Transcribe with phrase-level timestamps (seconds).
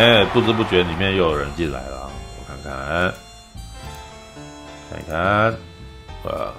[0.00, 3.12] 哎，不知不觉里面又有人进来了，我看看，
[4.88, 5.52] 看一看，
[6.24, 6.54] 啊，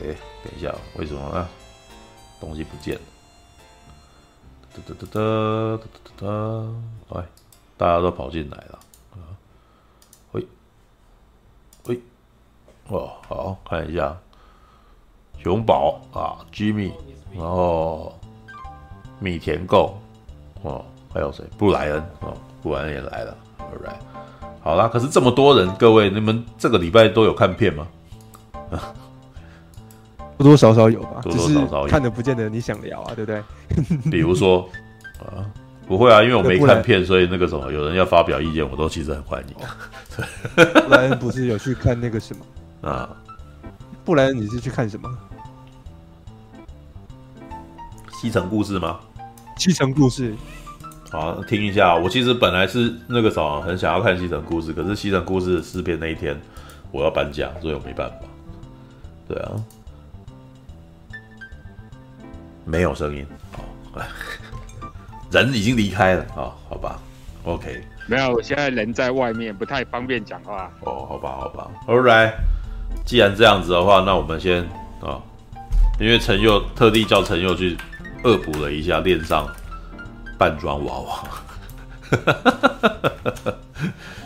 [0.00, 1.46] 哎，等一下，为什么啊？
[2.40, 3.02] 东西不见了？
[4.72, 5.86] 哒哒哒哒哒
[6.16, 6.26] 哒
[7.12, 7.26] 哒，哎，
[7.76, 8.78] 大家都跑进来了，
[9.12, 9.20] 啊，
[10.32, 10.46] 喂，
[11.84, 12.00] 喂，
[12.88, 14.16] 哦，好，看一下，
[15.42, 16.94] 熊宝啊，Jimmy，
[17.34, 18.18] 然后
[19.20, 20.00] 米田购，
[20.62, 20.82] 哦。
[21.12, 21.44] 还有谁？
[21.56, 23.36] 布莱恩哦，布莱恩也来了。
[23.58, 23.96] All right，
[24.60, 24.88] 好啦。
[24.88, 27.86] 可是这么多人，各位，你们这个礼拜都有看片吗？
[30.38, 33.42] 多多少少有吧， 多多少少有，看的不见得你想聊啊，对不对？
[34.10, 34.68] 比如说
[35.18, 35.40] 啊，
[35.88, 39.54] 不会啊，因为我没看片，所以那个什么，有人要发表意见，我都其实很欢迎。
[40.54, 43.16] 布莱恩不是有去看那个什么啊？
[44.04, 45.08] 布莱恩，你是去看什么？
[48.20, 49.00] 西城故事吗？
[49.56, 50.34] 西城故事。
[51.10, 51.94] 好，听一下。
[51.94, 56.38] 我其实本来是那个时候很想要看《西城故事》，可是《西城故事》试片那一天
[56.90, 58.16] 我要搬家，所以我没办法。
[59.28, 59.52] 对啊，
[62.64, 63.24] 没有声音。
[63.52, 64.02] 好，
[65.30, 67.00] 人已经离开了啊，好吧。
[67.44, 70.70] OK，没有，我现在人在外面，不太方便讲话。
[70.80, 71.70] 哦，好吧，好吧。
[71.86, 72.32] All right，
[73.04, 74.62] 既然这样子的话，那我们先
[75.00, 75.22] 啊，
[76.00, 77.76] 因为陈佑特地叫陈佑去
[78.24, 79.46] 恶补了一下恋上。
[80.38, 81.22] 扮装娃娃，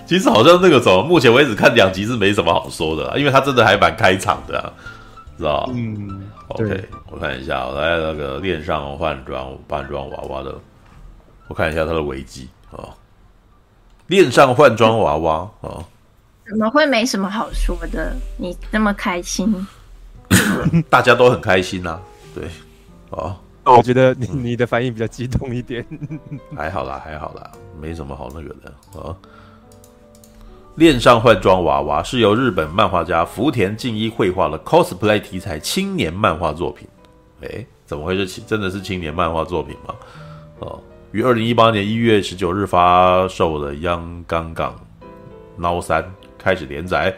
[0.07, 4.73] 其实好像那个什么，目前为止看两集是没什么好说的啦，因为他真的还蛮开场的，啊，
[5.39, 5.73] 知道吧？
[5.75, 10.55] 嗯，OK，我看一下，我来那个恋上换装扮装娃娃的，
[11.49, 12.91] 我看一下他的维基啊，
[14.09, 15.85] 恋上换装娃娃啊，
[16.49, 18.13] 怎么会没什么好说的？
[18.37, 19.67] 你那么开心，
[20.91, 22.01] 大家都很开心呐，啊，
[22.35, 22.49] 对，
[23.73, 23.77] 啊。
[23.77, 25.85] 我觉得你你的反应比较激动一点，
[26.57, 27.51] 还好啦，还好啦，
[27.81, 29.17] 没什么好那个的啊。
[30.77, 36.89] 恋上换装娃娃是由日本漫画家福田敬一绘画的 cosplay 题材青年漫画作品。
[37.43, 39.95] 哎，怎么会是真的是青年漫画作品吗？
[40.61, 40.81] 哦，
[41.13, 44.73] 于二零一八年一月十九日发售的《Young Gangan
[45.57, 46.03] Now 三》
[46.39, 47.15] 开始连载。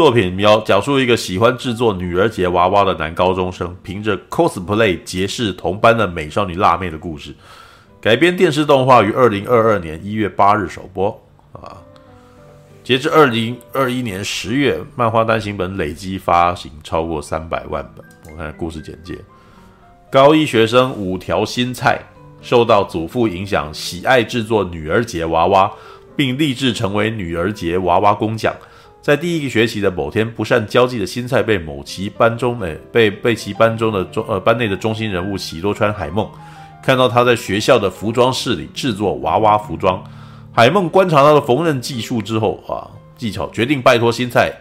[0.00, 7.34] 作品描讲述一个喜欢制作女儿节娃娃的男高中生，凭着 cosplay 结识同班的美少女辣妹的故事。
[8.00, 11.10] 改编电视动画于二零二二年一月八日首播。
[11.52, 11.76] 啊，
[12.82, 18.02] 截至二零二一年十月，漫画单行本累计发行超过三百万本。
[18.32, 19.18] 我看故事简介：
[20.10, 22.00] 高一学生五条新菜
[22.40, 25.70] 受到祖父影响，喜爱制作女儿节娃娃，
[26.16, 28.56] 并立志成为女儿节娃娃工匠。
[29.02, 36.30] 在第一个学期的某天，不善交际的新菜被某其班中诶被被其班中的中呃班内的中心人物喜多川海梦
[36.82, 40.02] 看到他在学校的服装室里制作娃娃服装。
[40.52, 42.84] 海梦观察到了缝纫技术之后啊，
[43.16, 44.52] 技巧决定拜托新菜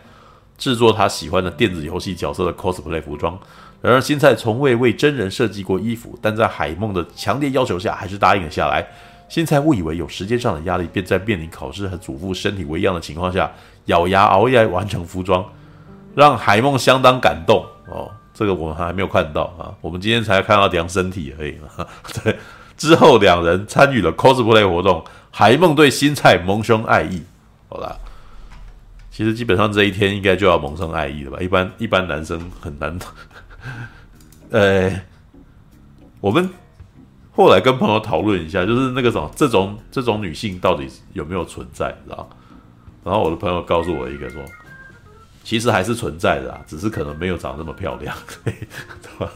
[0.57, 3.38] 制作他喜欢的电子游戏角色的 cosplay 服装。
[3.81, 8.85] 然而新菜从未为真人设计过衣服，但在海梦的强烈要求下，还是答应了下来。
[9.29, 13.49] 新菜误以为有时间上的压力，便在面临考试和祖父身体为恙的情况下，
[13.89, 15.44] 咬牙熬夜完成服装，
[16.16, 18.09] 让海梦相当感动哦。
[18.33, 21.85] 这个我们还没有看到啊，我们今天才看到量身体而已嘛。
[22.23, 22.38] 对，
[22.78, 27.22] 之后两人参与了 cosplay 活动，海梦对新菜萌生爱意。
[27.67, 27.97] 好啦，
[29.11, 31.38] 其实基本上这一天应该就要萌生爱意了吧？
[31.41, 32.97] 一般一般男生很难。
[34.51, 35.01] 呃，
[36.22, 36.49] 我们。
[37.31, 42.29] 后来跟朋友讨论一下，就是那个什么，这种这种女性到底有没有存在，知道？
[43.03, 44.43] 然后我的朋友告诉我一个说，
[45.43, 48.53] 其实还是存在的啊，只是可能没有长那么漂亮， 对
[49.17, 49.31] 吧？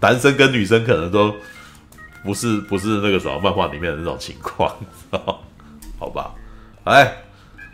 [0.00, 1.34] 男生跟女生可能都
[2.22, 4.74] 不是不是那个什么漫画里面的那种情况，
[5.98, 6.32] 好吧？
[6.84, 7.16] 哎，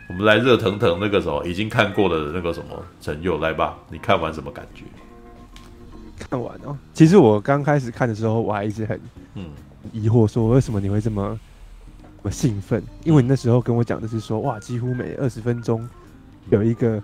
[0.09, 4.85] 我们来热腾腾那个什么已经看过的那个什么陈佑来吧，你看完什么感觉？
[6.31, 9.01] 看完哦，其实我刚开始看的时候，我还一直很
[9.35, 9.51] 嗯
[9.93, 11.39] 疑惑，说为什么你会这么这
[12.25, 12.83] 么兴奋？
[13.05, 15.89] 因为你那时候跟我讲的是说，哇，几乎每二十分钟
[16.51, 17.01] 有一个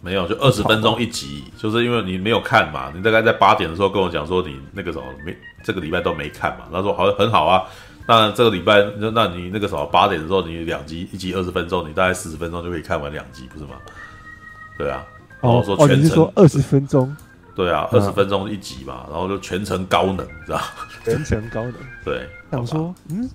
[0.00, 2.90] 没有，就二十分钟一集，就是因为你没有看嘛。
[2.94, 6.64] 你大概在八点的时候跟我讲说，你那个时候没这个礼拜都没看嘛。
[6.72, 7.64] 他说好，很好啊。
[8.06, 13.72] 那这个礼拜，那你那个时候八点的时候，你两集一集二十分钟，你大概四十分钟就可以看完两集，不是吗？
[14.78, 15.04] 对啊。
[15.40, 17.14] 哦哦，你是说二十分钟？
[17.54, 20.60] 对啊，二十分钟一集嘛，然后就全程高能，知道？
[21.04, 21.74] 全程高能。
[22.04, 23.28] 对，想说，嗯，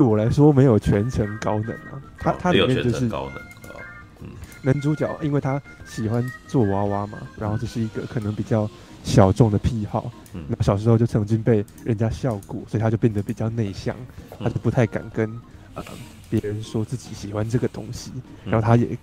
[0.00, 2.00] 对我来说没有全程高能啊。
[2.18, 3.36] 他他里面就是高能
[3.70, 3.76] 啊，
[4.20, 4.28] 嗯，
[4.62, 8.66] 男主角因为他喜欢做娃娃嘛，然后这是一个可能比较
[9.04, 13.94] 小众的癖好，嗯，那小时候就曾经被人家笑过，所以他就变得比较内向，
[14.38, 15.30] 他就不太敢跟
[15.74, 15.84] 呃
[16.30, 18.10] 别人说自己喜欢这个东西，
[18.46, 18.96] 然后他也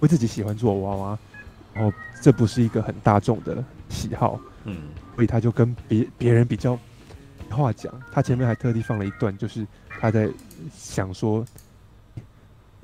[0.00, 1.18] 为自己喜欢做娃娃，
[1.72, 1.90] 然后
[2.20, 4.76] 这不是一个很大众的喜好，嗯，
[5.14, 6.80] 所以他就跟别别人比较没
[7.56, 9.66] 话讲，他前面还特地放了一段，就是
[10.00, 10.28] 他在
[10.76, 11.44] 想说，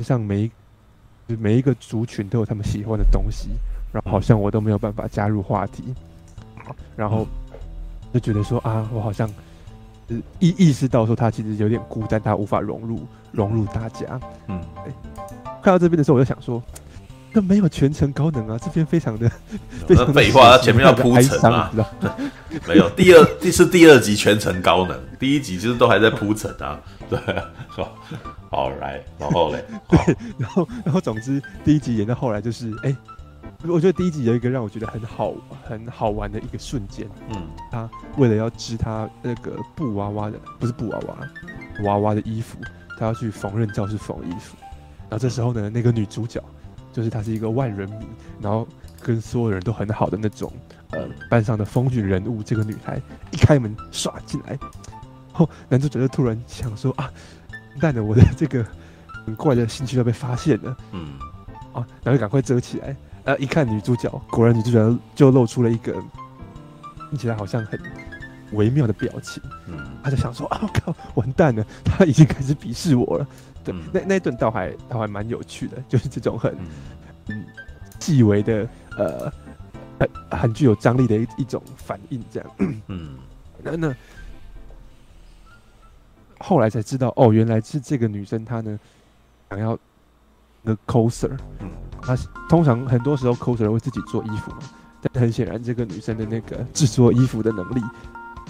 [0.01, 0.51] 像每一
[1.37, 3.51] 每一个族群都有他们喜欢的东西，
[3.93, 5.85] 然后好像我都没有办法加入话题。
[6.97, 7.27] 然后
[8.13, 9.29] 就觉得说啊，我好像
[10.39, 14.21] 意意识到说他其实有点孤单，他无法融入融入大家。
[14.49, 14.61] 嗯，
[15.63, 16.63] 看到这边的时候，我就想说，
[17.35, 19.29] 这没有全程高能啊，这边非常的
[19.87, 21.71] 非常的废话，他前面要铺陈啊，
[22.69, 26.81] 没有第二第是第二集全程高能，第一集就是都还在铺陈啊。
[27.11, 27.19] 对，
[27.67, 27.93] 好，
[28.51, 32.97] 好来，然后嘞， 对，然后然后总之第一集演到后来就是哎。
[33.67, 35.33] 我觉得第一集有一个让我觉得很好
[35.67, 37.89] 很好玩的一个瞬间，嗯，他
[38.19, 41.17] 为了要织他那个布娃娃的，不是布娃娃，
[41.85, 42.59] 娃娃的衣服，
[42.99, 44.55] 他要去缝纫教室缝衣服，
[45.09, 46.43] 然后这时候呢，那个女主角
[46.95, 48.07] 就是她是一个万人迷，
[48.41, 48.67] 然后
[49.03, 50.51] 跟所有人都很好的那种，
[50.93, 52.99] 呃，班上的风云人物，这个女孩
[53.33, 54.57] 一开门唰进来，
[55.33, 57.11] 后男主角就突然想说啊，
[57.81, 58.65] 但呢，我的这个
[59.27, 61.19] 很怪的兴趣要被发现了，嗯，
[61.73, 62.97] 啊，然后赶快遮起来。
[63.25, 65.93] 呃，一看女主角，果然女主角就露出了一个
[67.11, 67.81] 听起来好像很
[68.53, 69.43] 微妙的表情。
[69.67, 73.27] 嗯，他就想说：“啊，我靠，完蛋了，他已经开始鄙视我了。”
[73.65, 76.55] 对，那那一顿倒还倒还蛮有趣的，就是这种很
[77.29, 77.45] 嗯
[78.01, 78.69] 细微的
[78.99, 79.33] 呃
[79.99, 82.51] 很很具有张力的一一种反应，这样。
[82.89, 83.17] 嗯，
[83.63, 83.95] 那那
[86.39, 88.79] 后来才知道，哦，原来是这个女生她呢
[89.51, 89.79] 想要。
[90.67, 91.71] 个 coser，嗯，
[92.01, 92.17] 她
[92.49, 94.61] 通常很多时候 coser 会自己做衣服嘛，
[95.03, 97.83] 但很显然这个女生的那个制作衣服的能力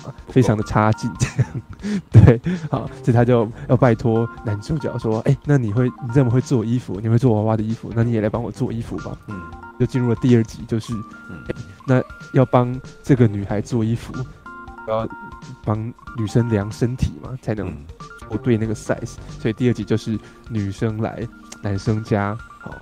[0.05, 1.63] 啊，非常的差劲，这样，
[2.11, 2.41] 对，
[2.71, 9.41] 好，所以他就要拜托男主角说，哎、欸，那你会你这么会做衣服，你会做娃娃的衣服，那你也来帮我做衣服吧，嗯，
[9.79, 11.55] 就进入了第二集，就是，欸、
[11.87, 12.03] 那
[12.33, 14.13] 要帮这个女孩做衣服，
[14.89, 15.09] 要
[15.65, 15.79] 帮
[16.19, 17.73] 女生量身体嘛，才能
[18.29, 20.19] 我对那个 size，所以第二集就是
[20.49, 21.27] 女生来。
[21.63, 22.75] 男生家，好，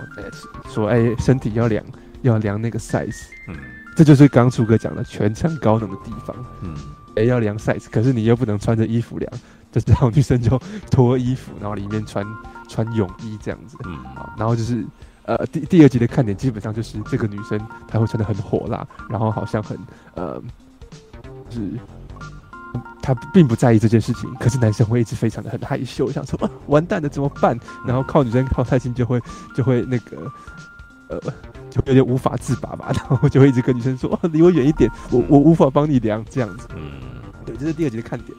[0.69, 1.85] 说哎、欸，身体要量，
[2.23, 3.55] 要量那个 size，嗯，
[3.97, 6.75] 这就是刚初哥讲的全场高能的地方，嗯，
[7.17, 9.33] 哎、欸，要量 size，可是你又不能穿着衣服量，
[9.71, 10.61] 就这样女生就
[10.91, 12.27] 脱衣服，然后里面穿
[12.69, 14.85] 穿泳衣这样子，嗯，好，然后就是
[15.25, 19.79] 呃第第二集的看点基本上就是这个女生她会穿的很火辣，然后好像很
[20.15, 20.43] 呃，
[21.49, 21.71] 就是。
[23.03, 27.59] 他并不在意这件事情，可是男生会一直非常的很害羞，想说啊，完蛋了怎么办？
[27.85, 29.21] 然后靠女生靠太近就会
[29.57, 30.33] 就会那个
[31.09, 31.21] 呃，
[31.73, 36.69] 就有点无法自拔吧， 然后就会一直跟女生说啊， 离我远一点，我我无法帮你量这样子。
[36.77, 36.93] 嗯，
[37.47, 38.37] 对，这是第二集的看点。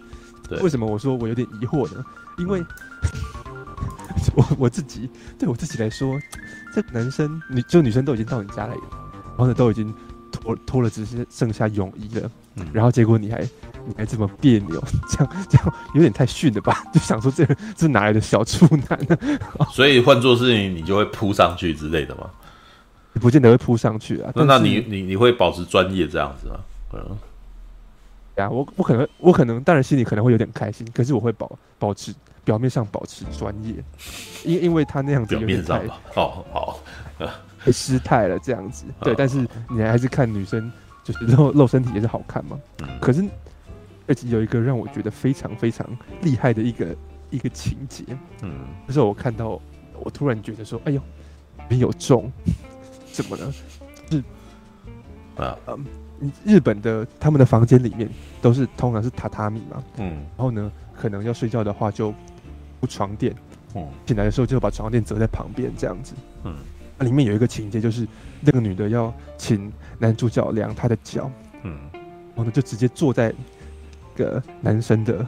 [0.47, 2.03] 对，为什么我说我有点疑惑呢？
[2.37, 2.63] 因为
[4.35, 6.19] 我我自己对我自己来说，
[6.73, 8.81] 这男生女就女生都已经到你家来了，
[9.29, 9.93] 然后呢都已经
[10.31, 13.47] 脱脱了，只是剩下泳衣了，嗯，然后结果你还。
[13.85, 16.85] 你还这么别扭，这样这样有点太逊了吧？
[16.93, 17.45] 就想说这
[17.75, 19.17] 这哪来的小处男呢？
[19.73, 22.29] 所以换做是你，你就会扑上去之类的吗？
[23.13, 24.31] 你不见得会扑上去啊。
[24.35, 26.59] 那那你你你会保持专业这样子吗？
[26.93, 27.17] 嗯，
[28.35, 33.75] 呀，我我可能我可能当然心里可能会有点开心，可是我会保保持表面上保持专业，
[34.43, 35.79] 因因为他那样子有点太
[36.15, 36.79] 哦好，
[37.63, 38.85] 会失态了这样子。
[39.01, 40.71] 对，但是你还是看女生
[41.03, 42.59] 就是露露身体也是好看嘛。
[42.81, 43.23] 嗯，可是。
[44.05, 45.87] 而且有一个让我觉得非常非常
[46.21, 46.93] 厉害的一个
[47.29, 48.03] 一个情节，
[48.41, 48.51] 嗯，
[48.85, 49.57] 就是我看到，
[49.97, 51.01] 我突然觉得说，哎呦，
[51.69, 52.29] 没有中，
[53.13, 53.53] 怎么呢？
[54.11, 54.23] 是。
[55.37, 58.09] 啊，嗯，日本的他们的房间里面
[58.41, 62.13] 都是通常是榻榻米嘛，嗯，然后呢，可能要睡觉的话就
[62.81, 63.33] 铺床垫，
[63.75, 66.55] 嗯，醒来的时候就把床垫折在旁边这样子，嗯，
[66.97, 68.05] 那里面有一个情节就是
[68.41, 71.31] 那个女的要请男主角量她的脚，
[71.63, 73.33] 嗯，然后呢就直接坐在。
[74.15, 75.25] 个男生的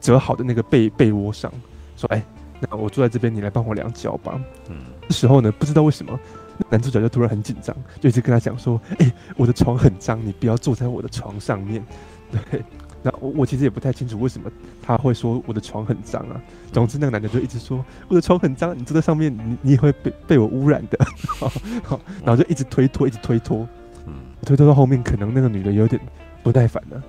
[0.00, 1.52] 折好的那个被被窝上，
[1.96, 2.22] 说：“哎，
[2.60, 4.76] 那我坐在这边，你来帮我量脚吧。”嗯，
[5.08, 6.16] 这时候呢，不知道为什么，
[6.68, 11.84] 男主角就突然很紧张，就一直跟他讲说：“哎，我的床很脏，你不要坐在我的床上面。
[12.30, 12.62] ”对，
[13.02, 14.50] 那我我其实也不太清楚为什么
[14.82, 16.40] 他会说我的床很脏啊。
[16.72, 20.98] 总之，那个男的就一直说我的床很脏，你坐在上面，你你也会被被我污染的。
[21.84, 23.66] 好，然后就一直推脱，一直推脱，
[24.06, 24.14] 嗯，
[24.46, 26.00] 推脱到后面，可能那个女的有点
[26.42, 27.02] 不耐烦了。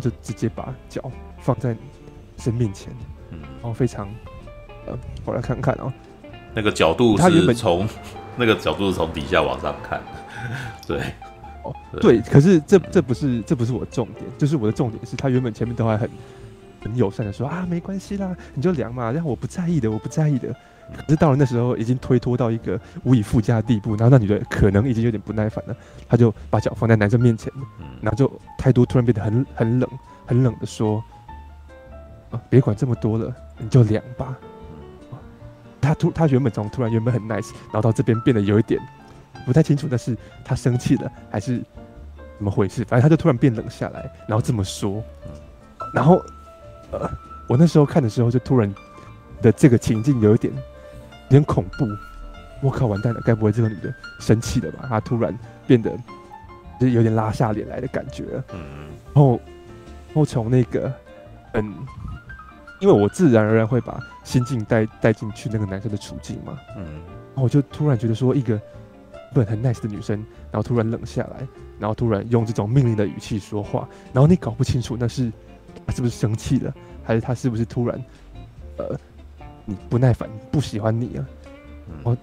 [0.00, 1.76] 就直接把脚放在
[2.38, 2.92] 生面前，
[3.30, 4.08] 嗯，然后非常，
[4.86, 5.92] 呃，我来看看啊，
[6.54, 7.86] 那个角度他原本是从
[8.36, 10.00] 那个角度是从底下往上看，
[10.86, 11.00] 对，
[11.62, 16.10] 哦，对，可是这这不是这不是我的重点，就是我的重点是他原本前面都还很
[16.82, 20.54] 很友善的说啊，没关系啦，你就量嘛，然后我不在意的，我不在意的。
[20.94, 25.74] 可是到了那时候，已经推脱到一个无以复加的地步，然后那女的可能已经有点不耐烦了，
[26.06, 27.50] 她就把脚放在男生面前，
[28.02, 29.88] 然后就态度突然变得很很冷，
[30.26, 31.02] 很冷的说
[32.30, 34.36] ：“啊，别管这么多了，你就量吧。”
[35.84, 38.80] 他突他原本从突然原本很 nice，然后到这边变得有一点
[39.46, 41.58] 不太清楚，那是他生气了还是
[42.38, 42.84] 怎么回事？
[42.84, 45.02] 反正他就突然变冷下来，然后这么说，
[45.92, 46.20] 然后
[46.90, 47.10] 呃，
[47.48, 48.72] 我那时候看的时候就突然
[49.42, 50.52] 的这个情境有一点。
[51.30, 51.86] 有点恐怖，
[52.60, 53.20] 我靠，完蛋了！
[53.24, 54.84] 该不会这个女的生气了吧？
[54.86, 55.36] 她突然
[55.66, 55.90] 变得
[56.78, 58.24] 就是有点拉下脸来的感觉。
[58.52, 59.40] 嗯，然后，
[60.08, 60.92] 然后从那个
[61.54, 61.74] 嗯，
[62.84, 66.58] 因为我自然而然会把心境带带进去那个男生的处境嘛。
[66.76, 68.60] 嗯，然后我就突然觉得说，一个
[69.32, 70.18] 本很 nice 的女生，
[70.52, 71.48] 然后突然冷下来，
[71.78, 75.32] 然后突然用这种命令的语气说话，然后你搞不清楚那是
[75.86, 77.98] 她是不是生气了，还是她是不是突然
[78.76, 78.94] 呃。
[79.66, 81.24] 你不耐烦，不喜欢你啊！
[82.02, 82.14] 我，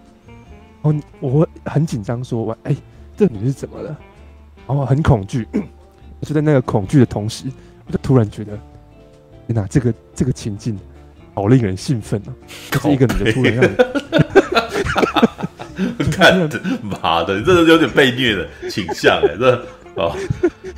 [0.84, 2.76] 我，我很紧张，说：“我哎，
[3.18, 3.98] 这女是怎么了？”
[4.68, 5.48] 然后很恐惧，
[6.22, 7.48] 就在那个恐惧的同时，
[7.88, 8.60] 我就突然觉得，
[9.48, 10.78] 天哪，这个这个情境
[11.34, 12.30] 好令人兴奋啊！
[12.82, 13.68] 是一个女的突然让
[15.98, 16.48] 你看，
[16.82, 20.16] 妈的，你这是有点被虐的倾向哎，这哦，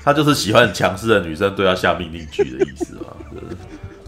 [0.03, 3.07] 他就是喜欢强势的女生对他下命令句的意思嘛。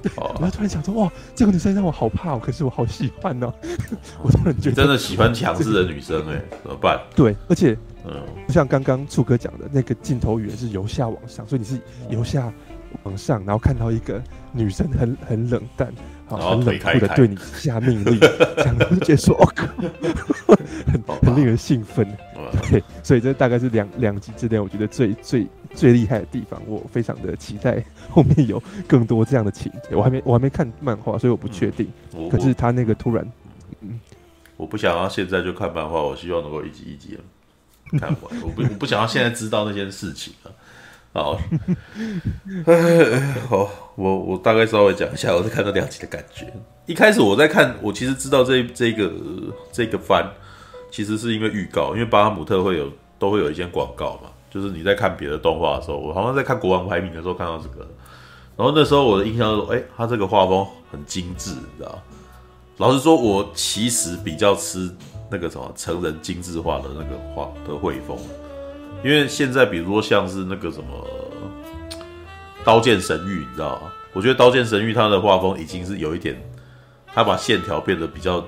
[0.18, 3.52] 哦，我突然想说，哇，这个女生让我好怕哦，可是我好喜欢哦。
[4.22, 7.00] 我突然觉得真的喜欢强势的女生哎，怎么办？
[7.16, 8.14] 对，而且，嗯，
[8.48, 12.54] 就像刚刚处哥讲的，那个镜头语言是由下往上，所以你是由下
[13.02, 14.22] 往上，然后看到一个
[14.56, 15.94] 女生很很冷淡，
[16.26, 18.20] 好，很冷酷的对你下命令，
[18.58, 19.68] 这样就觉得说，哦靠，
[20.88, 22.08] 很很令人兴奋。
[22.70, 25.48] 对，所以这大概是两两集之内，我觉得最最。
[25.76, 29.94] 最厉害的地方，我非常的期待后面有更多这样的情节。
[29.94, 31.86] 我还没我还没看漫画，所以我不确定。
[32.16, 33.30] 嗯、可是他那个突然，
[33.82, 34.00] 嗯，
[34.56, 37.20] 我不想要现在就看漫画，我希望能够一集一集
[38.00, 38.42] 看完。
[38.42, 40.48] 我不我不想要现在知道那件事情啊。
[41.16, 41.40] 好，
[43.48, 46.46] 好，我我大概稍微讲一下我在看到两集的感觉。
[46.86, 49.10] 一开始我在看，我其实知道这这个
[49.72, 50.30] 这个番
[50.92, 54.30] 其实是因为预告，因为巴哈姆特会有都会有一些广告嘛。
[54.52, 57.88] 就是你在看别的动画的时候，我好像在看《国王排名》的时候看到这个，
[58.58, 61.98] 然后那时候我的印象说，哎、欸，他这个画风很精致，你知道？
[62.76, 64.92] 老实说，我其实比较吃
[65.32, 68.18] 那个什么成人精致化的那个画的绘风，
[69.04, 71.08] 因为现在比如说像是那个什么
[72.64, 73.92] 《刀剑神域》，你知道吗？
[74.14, 76.36] 我觉得《刀剑神域》它的画风已经是有一点，
[77.14, 78.44] 它把线条变得比较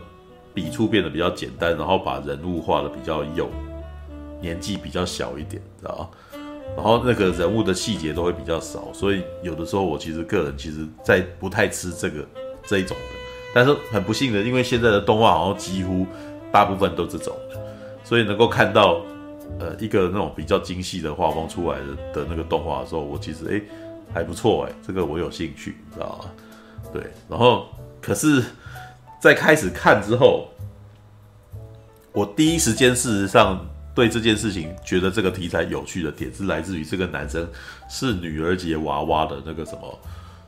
[0.54, 3.50] 笔触变得比较简单，然后把人物画的比较幼。
[4.40, 6.10] 年纪比较小一点，知道吗？
[6.76, 12.24] 然后那个人物的细节都会比较少，所以有的时候我其实个人其实在不太吃这个
[12.64, 13.04] 这一种的。
[13.52, 16.06] 但是很不幸的，因为现在的动画好像几乎
[16.52, 17.36] 大部分都这种，
[18.04, 19.02] 所以能够看到
[19.60, 23.64] 呃一个那种比较精细的画风出来的的那个动画的时候，我其实诶
[24.14, 26.32] 还不错诶，这个我有兴趣，你知道吗？
[26.94, 27.68] 对，然后
[28.02, 28.44] 可是，
[29.20, 30.50] 在开始看之后，
[32.12, 33.66] 我第一时间事实上。
[33.98, 37.50] 对这件事情觉得这个题材有趣的点是来自于这个男生
[37.90, 40.00] 是女儿节娃娃的那个什么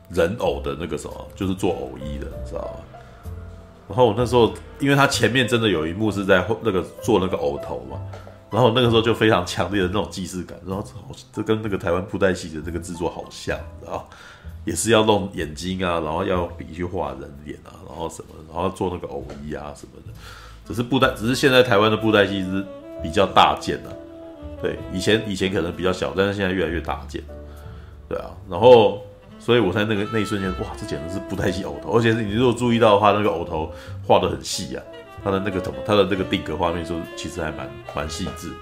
[0.08, 3.32] 人偶的那个什么，就是做偶衣的，你知道吗？
[3.88, 8.00] 然后我那时候，因为他前面真的有一幕是在那个做那个偶头嘛，
[8.50, 10.84] 然后那个时候就非常强烈的那种既视感，然后
[11.32, 14.04] 这跟那个台湾布袋戏的这个制作好像，然后
[14.64, 20.12] 也是要弄眼睛啊，然后要用笔去画人脸啊，然后什么，然后做那个偶衣啊什么的，
[20.66, 22.64] 只是布袋，只是现在台湾的布袋戏是。
[23.02, 23.96] 比较大件的，
[24.60, 27.22] 对，以前以前可能比较小，但是现在越来越大件，
[28.06, 29.00] 对啊，然后，
[29.38, 33.72] 所以我在那个那一瞬间，哇，这简直是布袋戏偶头，而且你如果注意到的话，那个偶头
[34.06, 34.82] 画得很细啊，
[35.24, 38.54] 他的那个什么，他的那个定格画面说其实还蛮蛮细致的。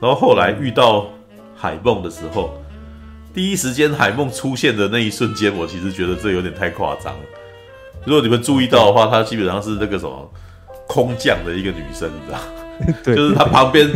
[0.00, 1.06] 然后后来遇到
[1.54, 2.54] 海梦的时候，
[3.34, 7.20] 第一时间海梦出现的那一瞬间，我其实觉得这有点太夸张了。
[8.04, 10.30] 如果你们注意到的话，她基本上是那个什么
[10.86, 12.38] 空降的一个女生，你知道。
[13.04, 13.88] 对就是他旁边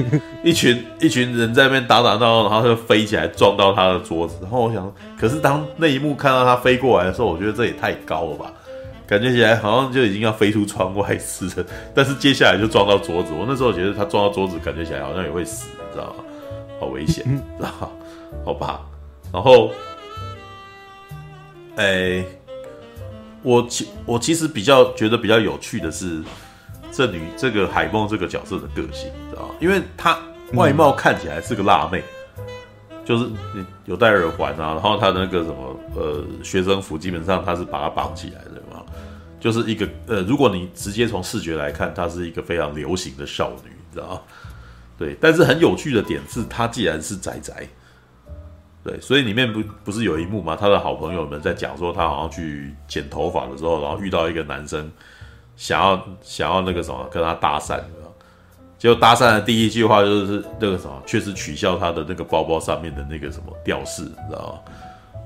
[0.45, 4.37] 一群一群人在那边打打闹闹，然后他就飞起来撞到他的桌子。
[4.43, 8.52] 然后我想，可是当那一幕看到他飞过来的时候，我觉得这也太高了吧，
[9.06, 11.64] 感觉起来好像就已经要飞出窗外似的。
[11.94, 16.25] 但是接下来就撞到桌子，我那时候觉得他撞到桌子，感觉起来好像也会死，你知道吗？
[16.80, 17.25] 好危险，
[17.56, 17.88] 知道吗？
[18.44, 18.80] 好吧。
[19.32, 19.70] 然后，
[21.76, 22.25] 哎，
[23.42, 26.22] 我其我其实比较觉得比较有趣的是。
[26.92, 29.54] 这女这个海梦这个角色的个性，知道吗？
[29.60, 30.18] 因为她
[30.54, 32.04] 外貌看起来是个辣妹，嗯、
[33.06, 38.84] 就是你有戴耳环啊，然后他的那个什么呃学生服，基本上他是把它绑起来的嘛，
[39.38, 44.22] 就是一个呃，如果你直接从视觉来看，她是一个非常流行的少女，你知道？
[44.98, 47.66] 对，但是很有趣的点是，她既然是宅宅。
[48.82, 50.54] 对，所以里面不不是有一幕吗？
[50.54, 54.88] 他的好朋友们在讲说，他好像去剪头发的时候，然后遇到一个男生，
[55.56, 57.80] 想要想要那个什么跟他搭讪，
[58.78, 64.73] 结果搭讪的第一句话就是那个什么，确实取笑他的那个包包上面的那个什么吊饰，你知道吗？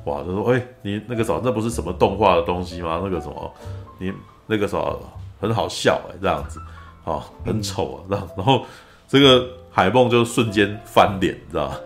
[0.04, 3.00] 哇，他说：“哎、你那个什么，那不是什么动画的东西吗？
[3.04, 3.54] 那个什么，
[3.98, 4.12] 你
[4.46, 4.98] 那个什么
[5.40, 6.58] 很好笑哎、这样子，
[7.04, 8.28] 啊，很丑啊，这样。
[8.36, 8.64] 然后
[9.06, 11.76] 这个海梦就瞬间翻脸，你知道吗？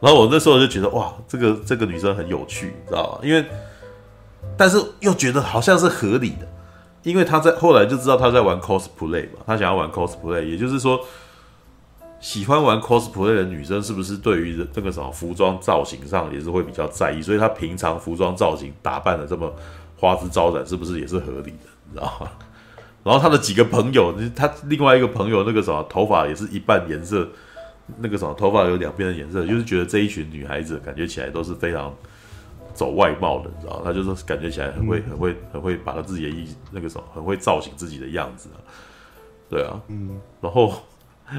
[0.00, 3.18] 然后我那时候就觉得哇，这个这个女生很有趣，你知道吗？
[3.22, 3.44] 因为，
[4.56, 6.46] 但是又觉得好像是合理的，
[7.04, 11.00] 因为她在后来就知道她在玩 cosplay 嘛，她想要玩 cosplay，也就是说，
[12.18, 17.22] 喜欢玩 cosplay 的女生是不是对于这个什么服装造型上也是会比较在意？
[17.22, 19.54] 所以她平常服装造型打扮的这么
[19.96, 21.68] 花枝招展，是不是也是合理的？
[21.90, 22.28] 你知道吗？
[23.04, 27.28] 然后她的几个朋友，她另外一个朋友那个什么头发也是一半颜色。
[27.98, 31.94] 那个什么，头发有两边的颜色，就是觉得这一群女孩子感觉起来都是非常
[32.74, 33.80] 走外貌的，你知道？
[33.84, 38.48] 他就是感觉起来很会、很会、很会把他自己的意那个什么，很会造型自己的样子，
[39.48, 40.20] 对啊，嗯。
[40.40, 40.74] 然后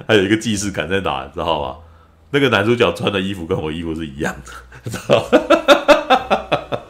[0.08, 1.77] 还有一个既视感在哪，你知道吗？
[2.32, 4.36] 那个男主角穿的衣服跟我衣服是一样
[4.84, 5.24] 的，知道？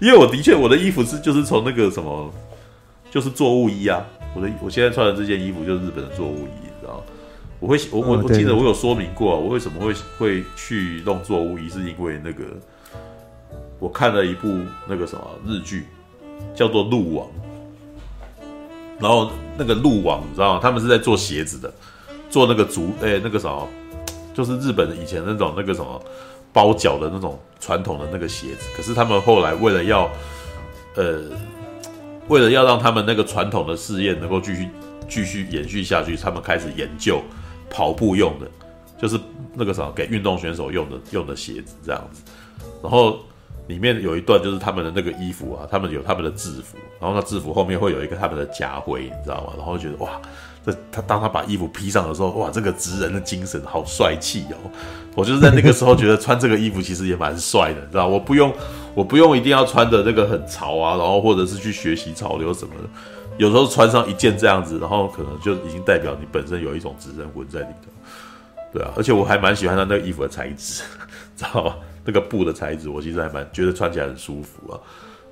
[0.00, 2.32] 因为我的确我的衣服是就是从那个什么，
[3.10, 4.02] 就是作物衣啊，
[4.34, 6.50] 我的我现在穿的这件衣服就是日本的作物衣。
[6.62, 7.02] 你知道
[7.58, 12.44] 我会我我我记得我有说明过，我为什么会会去弄作物衣，是因为那个
[13.80, 15.86] 我看了一部那个什么日剧，
[16.54, 17.26] 叫做《鹿王》，
[19.00, 20.60] 然后那个鹿王你知道吗？
[20.62, 21.72] 他们是在做鞋子的，
[22.30, 23.66] 做那个足哎那个什么，
[24.32, 26.00] 就是日本以前那种那个什么
[26.52, 28.68] 包脚的那种传统的那个鞋子。
[28.76, 30.08] 可是他们后来为了要
[30.94, 31.22] 呃，
[32.28, 34.68] 为了要让他们那个传统的试验能够继续
[35.08, 37.20] 继续延续下去，他们开始研究。
[37.72, 38.50] 跑步用的，
[39.00, 39.16] 就是
[39.54, 42.20] 那个什么给运动选手用的用的鞋子这样子，
[42.82, 43.20] 然后
[43.70, 49.52] 里面有一段就是他们的那个衣服啊，他们有他们的制服，然后那制服后面会有一个他们的家徽，你知道吗？
[49.56, 50.20] 然后觉得哇，
[50.66, 54.58] 这他当他把衣服披上的时候，哇，这个职人的精神好帅气哦！
[55.14, 58.52] 我就是在那个时候觉得穿这个衣服其实也蛮帅的，你知道，我不用
[58.92, 62.88] 我不用一定要穿的那个很潮啊，然后或者是去学习潮流什么的。
[63.38, 67.90] 有时候穿上一件这样子，然后可能就已经代表你本身有一种职人魂在里头，
[68.72, 70.82] 对啊，而且我还蛮喜欢他那个衣服的材质，
[71.36, 71.74] 知道吗？
[72.10, 74.74] 那个布的材质，我其实还蛮觉得穿起来很舒服啊。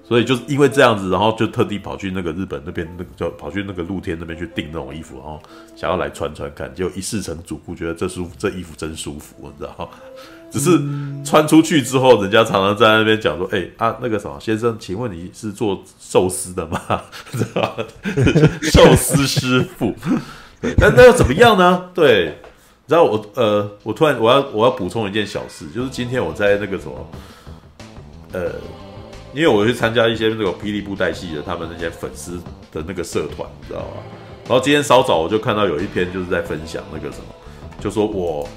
[0.05, 5.43] 所以就是因为这样子，然后就特地跑去那个日本那边，那个叫跑去那个露天那边去订那种衣服，然后
[5.77, 9.91] 想要来穿穿看，结果一试成主顾，觉得这舒服，这衣服真舒服，你知道？
[10.51, 10.81] 只是
[11.23, 16.81] 穿出去之后，人家常常在那边讲说：“哎、啊，那个什么先生，请问你是做寿司的吗？
[17.33, 17.85] 知道吗？
[18.73, 19.95] 寿司师傅。
[20.79, 21.91] 但那又怎么样呢？
[21.95, 22.39] 对，
[22.89, 27.11] 你知道我呃，我突然我要我要补充一件小事，就是今天我在那个什么，
[28.33, 28.51] 呃，
[29.35, 32.41] 因为我去参加一些那个霹雳布袋戏的他们那些粉丝
[32.73, 34.01] 的那个社团，你知道吗？
[34.49, 37.25] 然后今天稍早我就看到有一篇就是在分享那个什么，
[37.79, 38.49] 就说我。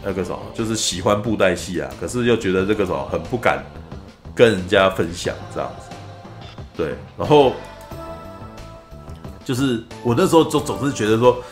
[0.00, 3.62] 那个什么，就是喜欢布袋戏啊，可是又觉得这个什么很不敢
[4.32, 5.90] 跟人家分享这样子，
[6.76, 7.52] 对，然后
[9.44, 11.42] 就是我那时候就总是觉得说，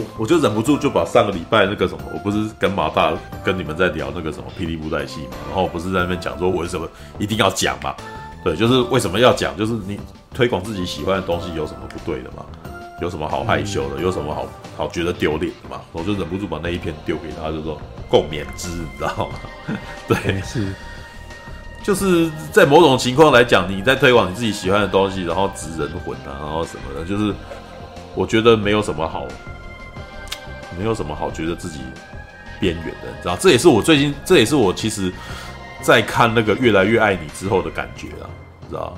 [0.00, 3.12] 我我就忍不住就把上个礼拜那个什么，我不是跟马大
[3.44, 7.94] 跟你们在聊那个什么霹雳布袋戏嘛，然后不是在那边讲说我为什么一定要讲嘛，
[8.42, 9.98] 对，就是为什么要讲，就是你
[10.34, 12.44] 推广自己喜欢的东西有什么不对的嘛？
[13.00, 14.02] 有什么好害羞的？
[14.02, 15.80] 有什么好好觉得丢脸的嘛？
[15.92, 19.76] 我就忍不住把那一篇丢给他，就说共勉之，你知道吗？
[20.06, 20.70] 对，是，
[21.82, 27.34] 就是在某种情况来讲，你在推广你自己喜欢的东西，然后指人魂啊，然后什么的，就是
[28.14, 29.26] 我觉得没有什么好，
[30.78, 31.80] 没有什么好觉得自己
[32.58, 33.36] 边缘的，你知道？
[33.36, 35.12] 这也是我最近，这也是我其实
[35.82, 38.28] 在看那个越来越爱你之后的感觉啊，
[38.68, 38.96] 知道？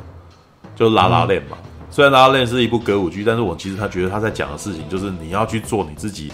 [0.74, 1.56] 就拉拉链嘛。
[1.62, 6.32] 嗯虽然《拉拉链》是一部歌舞剧，但是我其实他觉得他在讲的事情就是你要去做你自己，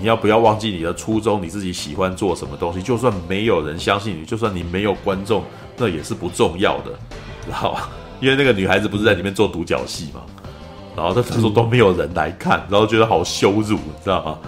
[0.00, 1.40] 你要不要忘记你的初衷？
[1.40, 2.82] 你自己喜欢做什么东西？
[2.82, 5.44] 就算没有人相信你，就算你没有观众，
[5.76, 6.90] 那也是不重要的，
[7.46, 7.88] 知道吧？
[8.18, 10.22] 因为那个女孩子不是在里面做独角戏嘛，
[10.96, 14.38] 然后他说都没有人来看，然后觉得好羞辱，你知道吗？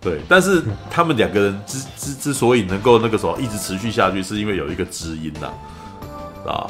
[0.00, 6.66] 对，但是他们两个人之之之所以能够那个时候一直持续下去，是因为有一个知音呐，啊，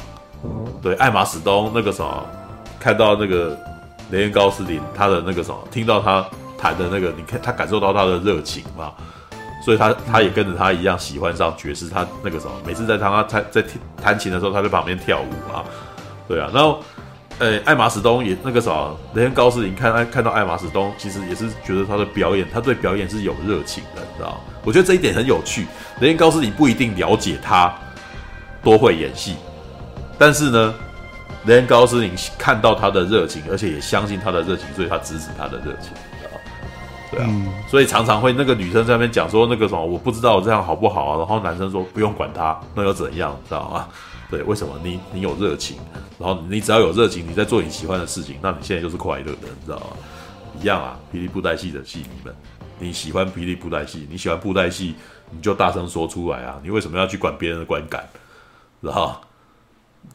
[0.81, 2.25] 对，艾玛史东那个什么。
[2.79, 3.57] 看到那个
[4.11, 6.23] 雷恩高斯林他的那个什么，听到他
[6.59, 8.93] 弹的那个，你看他感受到他的热情嘛，
[9.65, 11.89] 所以他他也跟着他一样喜欢上爵士。
[11.89, 13.63] 他那个什么，每次在他他在
[14.01, 15.65] 弹琴的时候，他在旁边跳舞啊，
[16.27, 16.49] 对啊。
[16.53, 16.81] 然后，
[17.39, 24.39] 呃、欸，艾玛史东也那个什么，雷恩高斯林看看到艾玛史东，其实也是觉得他的表演，他对表演是有热情的，你知道？
[24.63, 25.67] 我觉得这一点很有趣。
[25.99, 27.73] 雷恩高斯林不一定了解他
[28.63, 29.35] 多会演戏，
[30.17, 30.73] 但是呢。
[31.45, 36.39] 雷恩高斯林看到他的热情，而且也相信他的热情，所以他支持他的热情，知道吗？
[37.09, 41.17] 对啊，嗯、所以常常会那个女生在那边讲说那个什么，我不知道我这样好不好啊。
[41.19, 43.87] 然后男生说不用管他，那又怎样，知道吗？
[44.29, 45.77] 对，为什么你你有热情，
[46.19, 49.87] 然后你只要有热情，你在做你喜欢的事情，那你现在就是快乐的，你知道吗？
[50.59, 52.35] 一样啊，霹雳布袋戏的戏迷们，
[52.79, 54.95] 你喜欢霹雳布袋戏，你喜欢布袋戏，
[55.29, 56.59] 你就大声说出来啊！
[56.63, 58.07] 你为什么要去管别人的观感，
[58.81, 59.15] 然后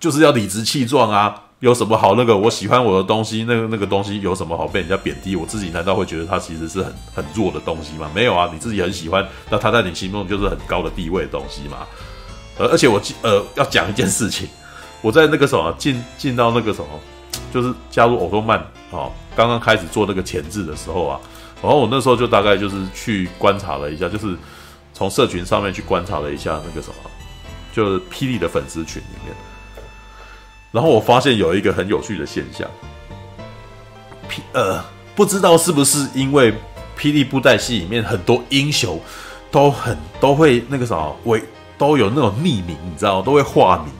[0.00, 1.44] 就是要理直气壮啊！
[1.60, 2.36] 有什么好那个？
[2.36, 5.36] 我喜欢我的东西，那个那个东西有什么好被人家贬低？
[5.36, 8.10] 我自己难道会觉得它其实是很很弱的东西吗？
[8.12, 8.50] 没有啊！
[8.52, 11.86] 你自己很喜欢，那它在你心中就是很高的地位的东西嘛。
[12.58, 14.48] 呃，而且我呃要讲一件事情，
[15.00, 16.88] 我在那个什么进进到那个什么，
[17.52, 18.58] 就是加入欧动漫
[18.90, 21.20] 啊，刚刚开始做那个前置的时候啊，
[21.62, 24.36] 然后我那时候就大概就是去观察了一下，就是
[24.92, 27.10] 从社群上面去观察了一下那个什么，
[27.72, 29.34] 就是霹雳的粉丝群里面。
[30.70, 32.68] 然后我发现有一个很有趣的现象，
[34.28, 34.82] 霹呃，
[35.14, 36.52] 不知道是不是因为
[36.98, 38.98] 霹雳布袋戏里面很多英雄
[39.50, 41.42] 都很都会那个什么，为
[41.82, 43.92] 都有那种匿名，你知道，都会化名，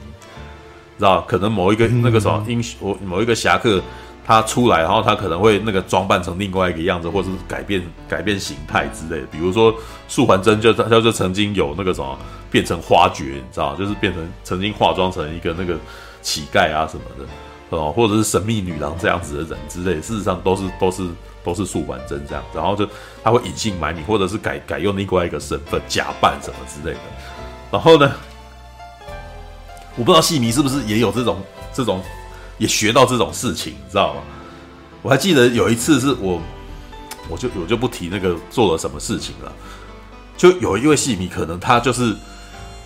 [0.97, 1.19] 知道？
[1.27, 3.81] 可能某一个那个什么英雄，某一个侠客
[4.25, 9.27] 他出来，然后他可能会那个装扮成另外一个样子，或者是改变改变形态之类的。
[9.27, 9.75] 比如说
[10.07, 12.17] 素还真就他就曾经有那个什么
[12.49, 15.77] 变成花爵，你知道，就是变成曾经化妆成一个那个。
[16.25, 21.03] 乞丐啊什么的，哦，或者是神秘女郎这样子的人之类，事实上都是都是
[21.43, 22.87] 都是素还真这样，然后就
[23.21, 27.01] 他会隐姓埋名，或者是改改用另外一个身份假扮什么之类的。
[27.73, 28.11] 然后呢，
[29.95, 31.41] 我不知道戏迷是不是也有这种
[31.73, 31.99] 这种
[32.59, 34.21] 也学到这种事情，你知道吗？
[35.01, 36.39] 我还记得有一次是我，
[37.27, 39.51] 我就我就不提那个做了什么事情了，
[40.37, 42.15] 就有一位戏迷可能他就是。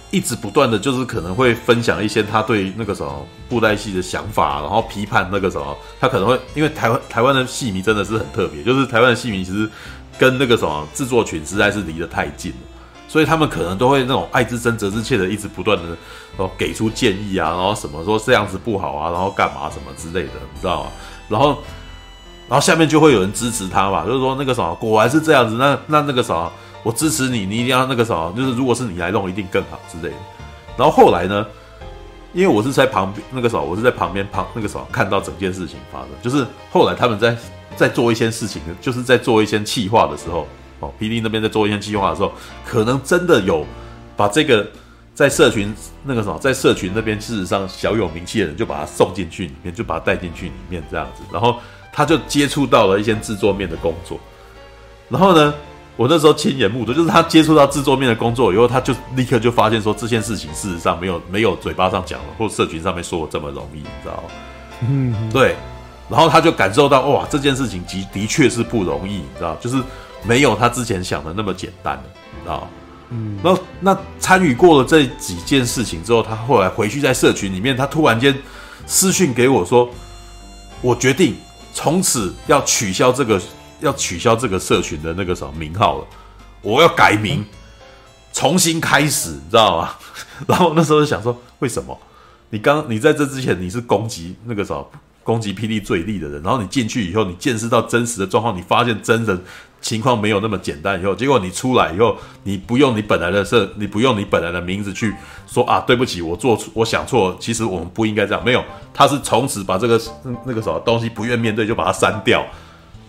[0.10, 9.69] 一直不断的就是可能会分享一些他对那个什么布袋戏的想法，然后批判那个什么，他可能会因为台湾台湾的戏迷真的是很特别，就是台湾的戏迷其实
[10.17, 12.67] 跟那个什么制作群实在是离得太近了，
[13.08, 15.98] 所以他们可能都会那种爱之深责之切的一直不断的
[16.38, 20.89] 哦给出建议啊，然后什么说这样子不好啊，然后干嘛什么之类的，你知道吗？
[21.30, 21.58] 然后
[22.48, 26.52] 然后下面就会有人支持他嘛，就是说那个什么果然是这样子，那那那个什么。
[26.84, 30.15] 我支持你，你一定要那个什么，就是如果是你来弄，一定更好之类的。
[30.78, 31.46] 然后后来呢，
[32.32, 36.10] 因为我是在旁边那个什么，我是在旁边旁那个什么看到整件事情发生。
[36.22, 37.36] 就是后来他们在
[37.76, 40.48] 在做一些事情，就是在做一些企划的时候，
[40.80, 42.32] 哦，P D 那边在做一些计划的时候，
[42.66, 43.66] 可能真的有
[44.16, 44.68] 把这个
[45.16, 51.24] 在社群那个什么，在社群那边事实上小有名气的人，就把他送进去里面，就把他带进去里面这样子。
[51.32, 51.58] 然后
[51.92, 54.20] 他就接触到了一些制作面的工作，
[55.10, 55.54] 然后呢，
[55.96, 64.24] 我那时候亲眼目睹，就是他接触到制作面的工作以后，他就立刻就发现说，这件事情事实上没有没有嘴巴上讲的，或社群上面说的这么容易，你知道吗？
[64.88, 65.56] 嗯，对。
[66.10, 69.76] 然后他就感受到，哇，这件事情的的确是不容易，你知道，就是
[70.28, 72.02] 没有他之前想的那么简单，
[72.34, 72.68] 你知道？
[73.10, 73.38] 嗯。
[73.44, 78.38] 然后那参与过了这几件事情之后，他后来回去在社群里面，他突然间
[78.86, 79.90] 私讯给我说，
[80.82, 81.36] 我决定
[81.74, 83.42] 从此要取消这个。
[83.80, 86.08] 要取消这个社群的那个什么名号了，
[86.63, 87.46] 我要改名，
[88.34, 89.92] 重新开始，你知道吗？
[90.48, 91.96] 然后那时候就想说，为什么？
[92.50, 94.84] 你刚你在这之前你是攻击那个什么
[95.22, 99.40] 攻击霹雳最厉的人，然后你进去以后，你见识到真实的状况，你发现真人
[99.82, 105.13] 情况没有那么简单以后，结果你出来以后，你不用你本来的社，你不用你本来的名字去
[105.48, 108.44] 说啊，对不起，我做错，我想错，其实我们不应该这样。
[108.44, 108.63] 没有，
[108.94, 110.00] 他是从此把这个
[110.46, 112.46] 那个什么东西不愿面对，就把它删掉。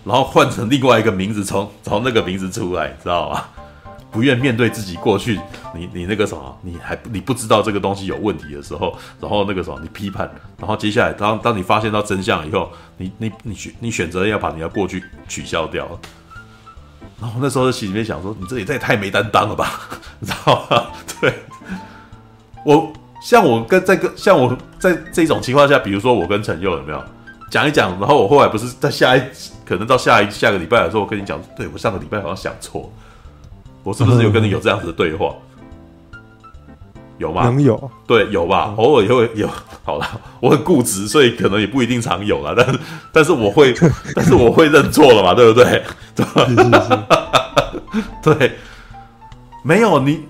[0.04, 3.44] 然后换成另外一个名字，从从那个名字出来，知道吗？
[4.10, 5.38] 不愿面对自己过去，
[5.74, 15.86] 你你那个什么，你还你不知道这个东西有问题的时候，然后那个什么，你批判，然后接下来当当你发现到真相以后，你你你选你选择要把你的过去取消掉。
[17.20, 19.80] 然后那时候心里面想说，你这也太太没担当了吧，
[20.20, 20.86] 你知道吗？
[21.20, 21.34] 对，
[22.64, 27.02] 我像我跟在跟像我在这种情况下，比如说我跟陈佑有没有？
[27.50, 29.22] 讲一讲，然后我后来不是在下一，
[29.64, 32.92] 可能到下一下个礼拜的时候，我跟你讲，对，我上个礼拜好像想错，
[33.82, 35.34] 我是不是有跟你有这样子的对话？
[37.18, 37.42] 有吗？
[37.42, 37.90] 能有？
[38.06, 38.72] 对，有吧？
[38.76, 39.48] 偶尔也会有。
[39.84, 40.06] 好了，
[40.40, 42.54] 我很固执，所以可能也不一定常有了。
[42.56, 42.80] 但是，
[43.12, 43.74] 但是我会，
[44.14, 45.34] 但是我会认错了嘛？
[45.34, 45.82] 对不对？
[48.22, 48.52] 对，
[49.62, 50.20] 没有你，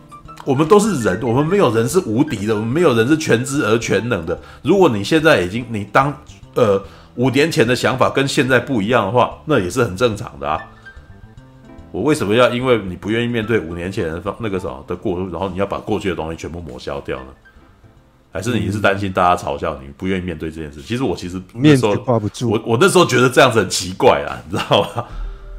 [0.45, 4.39] 我们都是人，我们没有人是无敌的，我们没有人是全知而全能的。
[4.63, 6.13] 如果你现在已经，你当
[6.55, 6.83] 呃
[7.17, 10.59] 五年前的想法跟现在不一样的话，那也是很正常的啊。
[11.91, 17.27] 我为什么要因为你不愿意面对五年前的那个什么的过，然后你要把过去的东西全部抹消掉呢？
[18.31, 20.83] 还是你是担心大家嘲笑你不愿意面对这件事？
[20.83, 25.05] 其实我其实那时候挂不住，我我那时候觉得这样子很奇怪啊，你知道吗？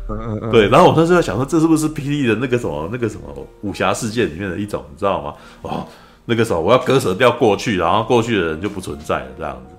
[0.08, 0.68] 嗯嗯嗯，对。
[0.70, 3.24] 然后我那时候在想说，这是不是霹雳的那个什么那个什么
[3.62, 5.34] 武侠世界里面的一种，你知道吗？
[5.63, 5.88] 哦，
[6.26, 9.76] 那个时候我要割舍掉过去，然后过去的人就不存在了，这样子。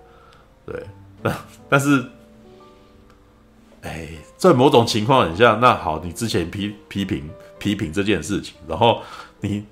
[0.66, 0.82] 对，
[1.22, 1.34] 但
[1.68, 2.04] 但是，
[3.82, 4.08] 哎。
[4.36, 9.02] 在某种情况下，那好，你之前批批评批评这件事情，然后
[9.42, 9.62] 你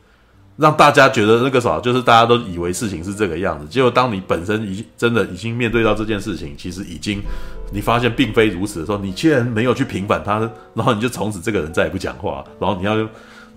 [0.59, 3.66] 让大家觉得那个啥，就是大家都以为事情是这个样子。
[3.66, 7.23] 结果当你本身已经真的已经面对到这件事情，其实已经
[7.73, 10.38] 你发现并非如此的时候，你竟然没有去平反他，
[10.75, 12.94] 然后你就从此这个人再也不讲话，然后你要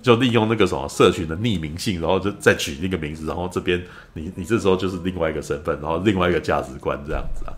[0.02, 3.84] 就利用那个什么社群的匿名性，然后就再取那个名字，然后这边
[4.14, 7.52] 你你这时候就是另外一个身份，然后另外一个价值观这样子啊。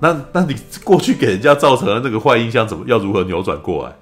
[0.00, 3.94] 那那你过去给人家造成了那个坏印象，怎么要如何扭转过来？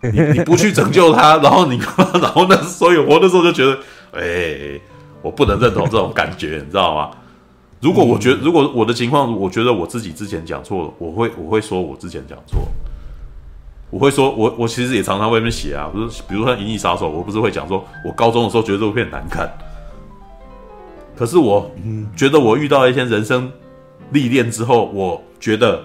[0.10, 1.76] 你你不去拯救他， 然后你
[2.22, 3.72] 然后那所以，我那时候就觉得，
[4.12, 4.82] 哎、欸，
[5.22, 7.10] 我不能认同这种感觉，你知道吗？
[7.80, 12.60] 如果我觉得，如果我的情况，我觉得我自己之前讲错了，我会我会说我之前讲错，
[13.90, 19.52] 我会说我我其实也常常会那边写啊，不是，比如说《银翼杀手》，我不是会讲说，我高中的时候觉得这部片难看，
[21.16, 21.68] 可是我
[22.16, 23.50] 觉得我遇到一些人生。
[24.12, 25.84] 历练之后，我觉得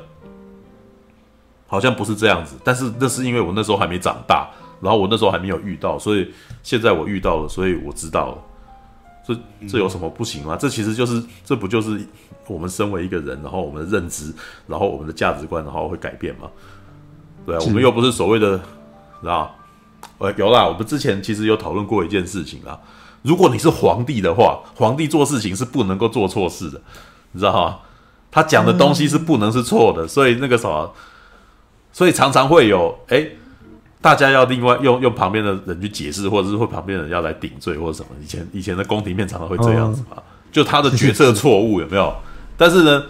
[1.68, 4.50] 好像不是这样子，但是那是因为我那时候还没长大，
[4.82, 6.32] 然后我那时候还没有遇到，所以
[6.62, 8.38] 现在我遇到了，所以我知道了。
[9.26, 10.58] 这这有什么不行吗？
[10.60, 12.06] 这其实就是，这不就是
[12.46, 14.34] 我们身为一个人，然后我们的认知，
[14.68, 16.50] 然后我们的价值观，然后会改变吗？
[17.46, 18.58] 对啊，我们又不是所谓的，
[19.22, 19.56] 知道？
[20.18, 22.78] 呃，有啦，我们之前其实有讨论过一件事情啦。
[23.22, 26.82] 如果你是皇帝的话，皇帝做事情是不能够做错事的，
[27.32, 27.80] 你知道吗？
[28.34, 30.92] 他讲的东西是不能是错的，所以那个什么，
[31.92, 33.24] 所以常常会有哎，
[34.02, 38.08] 大家要另外用用旁边的人去解释，或者是会旁边的人要来顶罪或者什么。
[38.20, 40.18] 以前以前的宫廷片常常会这样子嘛，
[40.52, 42.12] 就他的决策错误有没有？
[42.58, 43.04] 但是呢，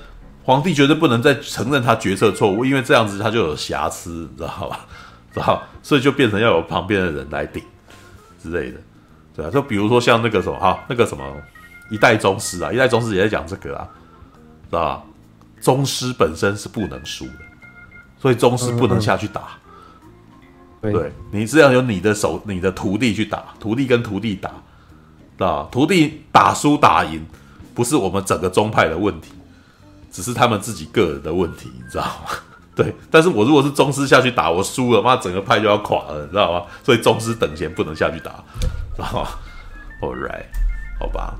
[0.43, 4.85] 皇帝绝对不能再承认他决策错误，因为这样子他就有瑕疵，你知道吧？
[5.33, 5.63] 知道？
[5.81, 7.63] 所以就变成要有旁边的人来顶
[8.43, 8.77] 之类的，
[9.35, 9.49] 对啊。
[9.49, 11.23] 就比如说像那个什么哈，那个什么
[11.89, 13.87] 一代宗师啊，一代宗师也在讲这个啊，
[14.69, 15.03] 知道吧？
[15.63, 17.39] 宗师本身是不能输的，
[18.19, 19.41] 所以宗师不能下去打。
[20.81, 24.51] 嗯嗯对，你是要由你的手、你的徒弟去打，徒弟跟徒弟打，
[25.47, 27.25] 啊，徒弟打输打赢，
[27.73, 29.31] 不是我们整个宗派的问题，
[30.11, 32.31] 只是他们自己个人的问题，你知道吗？
[32.75, 36.65] 对，但是我如果是宗师下去打，我输了，妈，整个派就要垮了，你知道吗？
[36.83, 38.31] 所以宗师等闲不能下去打，
[38.97, 39.29] 知道吗
[40.01, 40.47] ？All right，
[40.99, 41.33] 好吧。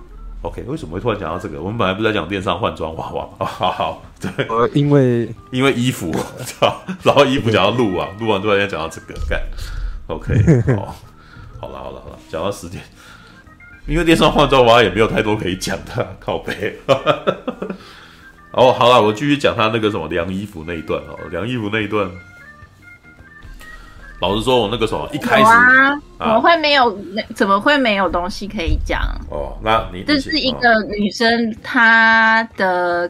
[0.44, 1.62] OK，为什么会突然讲到这个？
[1.62, 3.46] 我们本来不是在讲电商换装娃娃吗？
[3.46, 4.30] 好好，对，
[4.74, 6.14] 因为因为衣服，
[7.02, 9.42] 然后衣服讲到录啊，录完突然间讲到这个，干
[10.08, 10.34] ，OK，
[10.76, 10.96] 好，
[11.62, 12.82] 好了好了好了，讲到时间，
[13.88, 16.78] 因为电商换装娃娃也没有太多可以讲的，靠背。
[18.52, 22.12] 哦，好了，我继续讲他那个什么量衣服那一段哦，量衣服那一段。
[24.20, 26.98] 老实说，我那个时候一开始啊，怎么会没有？
[27.36, 29.02] 怎么会没有东西可以讲？
[29.30, 33.10] 哦，那你这是一个女生，她的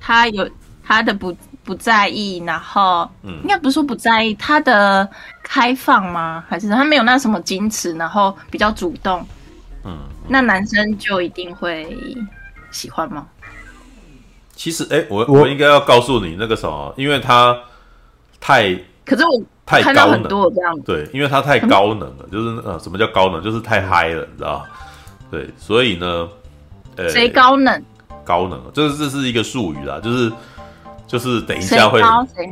[0.00, 0.48] 她有
[0.82, 5.06] 她的不不在意，然后应该不是说不在意，她的
[5.42, 6.42] 开放吗？
[6.48, 9.26] 还是她没有那什么矜持，然后比较主动？
[9.84, 11.94] 嗯，那男生就一定会
[12.70, 13.26] 喜欢吗？
[14.56, 17.54] 其实，哎，我我应该要告诉你那个什么，因为他
[18.40, 19.42] 太，可是我。
[19.66, 20.28] 太高能，
[20.84, 23.42] 对，因为它太高能了， 就是呃，什么叫高能？
[23.42, 24.64] 就是太嗨了，你知道？
[25.30, 26.28] 对，所以呢，
[26.96, 27.82] 呃，谁高能？
[28.24, 30.30] 高能，就是这是一个术语啦，就是
[31.06, 32.00] 就是等一下会，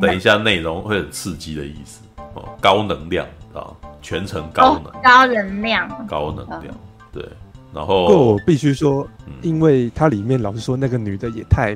[0.01, 2.01] 等一下内容会很刺激的意思
[2.35, 3.69] 哦，高能量啊，
[4.01, 6.75] 全程高能，高能量，高能量，
[7.13, 7.23] 对。
[7.75, 9.07] 然后，不过我必须说，
[9.41, 11.75] 因为它里面老实说，那个女的也太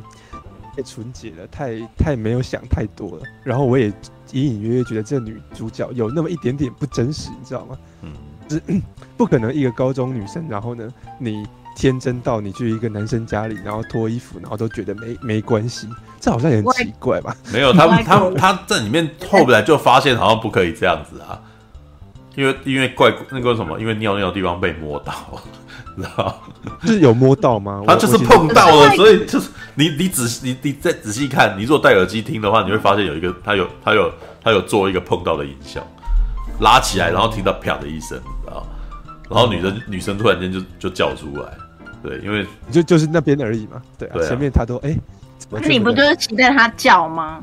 [0.74, 3.92] 太纯洁了，太太没有想太多了，然后我也。
[4.32, 7.78] 隐隐约约觉得这女主角有那么一点点不真实，你知道吗？
[8.02, 8.12] 嗯，
[8.48, 8.62] 是
[9.16, 15.88] 不可能一个高中女生，然后呢，你天真到你去一个男生家里，然后脱衣服，然后都觉得没没关系，
[16.20, 17.36] 这好像也很奇怪吧？
[17.52, 21.40] 没有，他他他在里面后来就发现好像不可以这样子啊，
[22.34, 25.12] 因为因为怪那个什么，因为尿尿的地方被摸到，
[25.96, 26.42] 你知道？
[26.84, 27.82] 是有摸到吗？
[27.88, 34.12] 他就是碰到了，所以就是你你仔细你你再仔细看，你如果戴耳机听的话，你会发现有一个他有他有
[34.44, 35.84] 他有做一个碰到的音效，
[36.60, 38.64] 拉起来，然后听到啪的一声，知道？
[39.28, 41.48] 然后女生女生突然间就就叫出来，
[42.02, 44.96] 对，因为就就是那边而已嘛，对啊，对啊，前面他都哎，
[45.50, 47.42] 那你不就是期待他叫吗？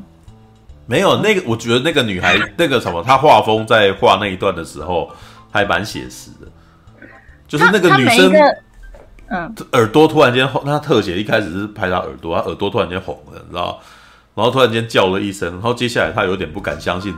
[0.86, 5.10] 没有那个，我觉得那个女孩那个什么，她画风在画那一段的时候
[5.50, 6.43] 还蛮写实的，
[7.58, 8.32] 就是那个女生，
[9.28, 13.78] 嗯，耳朵突然间红，那特写一开始是拍她耳朵，她耳朵突然间红了，你知道？
[14.34, 17.14] 然后突然间叫了一声，然后接下来她有点不敢相信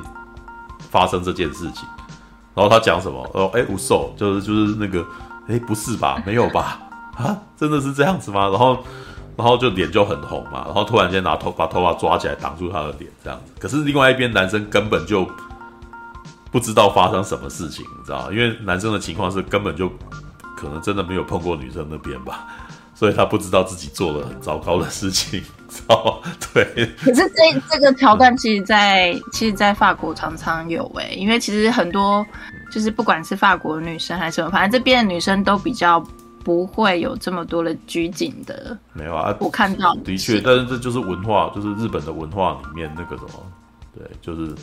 [0.90, 1.88] 发生这件事情，
[2.54, 3.28] 然后她讲什么？
[3.34, 5.04] 哦，哎，无受，就是就是那个，
[5.48, 6.22] 哎，不是吧？
[6.26, 6.78] 没有吧？
[7.16, 8.48] 啊，真的是这样子吗？
[8.48, 8.78] 然后。
[9.38, 13.52] 然后就脸就很红嘛，然后突然间拿头把头发抓起来挡住他的脸，这样子。
[13.58, 15.28] 可是另外一边男生根本就
[16.50, 18.32] 不知道发生什么事情，你知道？
[18.32, 19.92] 因为男生的情况是根本就
[20.56, 22.46] 可能真的没有碰过女生那边吧，
[22.94, 26.32] 所以他不知道自己做了很糟糕的事情，知道吗？
[26.54, 26.64] 对。
[27.04, 32.26] 可是这这个桥段其实在，在其实，在法国常常有诶、欸，因为其实很多
[32.72, 36.04] 就是不管是法国女生还是什么，反正这边的女生都比较。
[36.46, 43.52] 不会有这么多的拘谨的，没有啊，我看到的确，但是这就是文化，就是日本的文化里面那个什么，
[43.92, 44.54] 对，就是，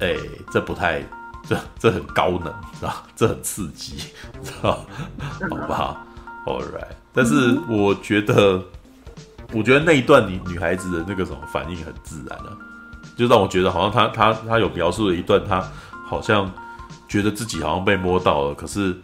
[0.00, 0.18] 哎、欸，
[0.52, 1.02] 这不太，
[1.48, 2.94] 这这很高能，知道？
[3.14, 3.98] 这很刺激，
[4.42, 4.84] 知道？
[5.50, 5.96] 好不好
[6.46, 8.62] ？All right，但是我觉得，
[9.52, 12.56] 我觉得那一段女女孩子的那个什么反应很自然啊，
[13.16, 15.62] 就让我觉得好像她她她有描述了一段，她
[16.06, 16.50] 好像
[17.08, 18.96] 觉得自己好像被摸到了，可是。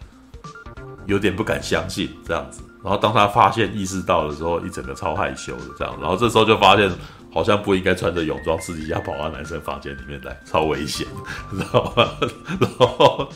[1.05, 6.89] 有点不敢相信这样子，然后当她发现意识到的时候，一整个超害羞的这样，然后这时候就发现
[7.33, 11.07] 好像不应该穿着泳装私底下跑到男生房间里面来，超危险，
[11.51, 12.07] 你知道吗？
[12.59, 13.29] 然后，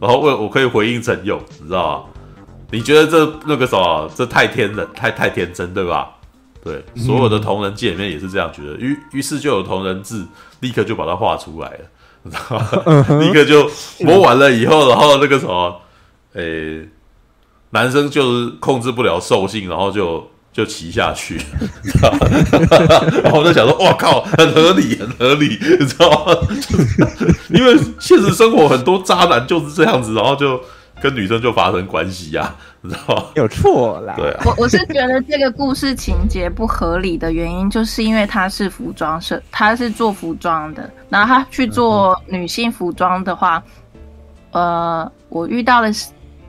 [0.00, 2.04] 然后我我可以回应陈勇，你知道吗？
[2.70, 6.10] 你觉得这那个什么，这太天真，太太天真，对吧？
[6.64, 10.24] 对，所有的同人界里面也是这样觉得，于于是就有同人志，
[10.60, 11.78] 立刻就把它画出来了，
[12.22, 13.20] 你知道吗？
[13.20, 15.80] 立刻就摸完了以后，然后那个什么。
[16.32, 16.86] 诶、
[17.70, 21.38] 男生就是控制不了兽性，然后就就骑下去？
[23.22, 26.32] 然后我就想说，哇靠，很合理，很合理， 你知道吗？
[27.50, 30.58] 因为现实生活很多渣男就是这样子，然后就
[31.02, 33.24] 跟女生就发生关系呀、啊，你知道吗？
[33.34, 34.14] 有错啦。
[34.16, 43.62] 对啊，我我是觉得这个故事情节不合理的原因，就是因为他是服装设，他是做服装的，然后他去做女性服装的话，
[44.52, 44.64] 嗯、
[45.02, 46.06] 呃，我遇到的是。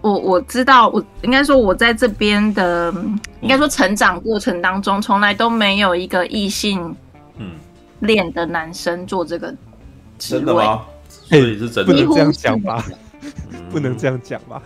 [0.07, 2.93] 我我知道，我应该说，我在这边的，
[3.41, 6.95] 应该说成长过程当中，从来都没有一个异性，
[7.37, 7.51] 嗯，
[7.99, 9.53] 恋的男生做这个
[10.17, 10.39] 职位。
[10.39, 10.81] 真的吗？
[11.09, 12.85] 所以是真的，不能这样讲吧？
[13.69, 14.61] 不能这样讲吧？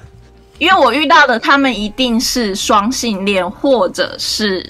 [0.60, 4.68] 因为我遇到的他们一定是双性恋，或者是。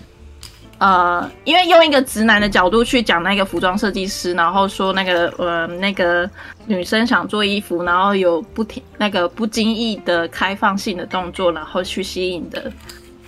[0.81, 6.27] 呃，因为用一个直男的角度去讲那个服装设计师，然后说那个呃那个
[6.65, 12.73] 女生想做衣服，然后有不停那个不经意的开放性的动作，然后去吸引的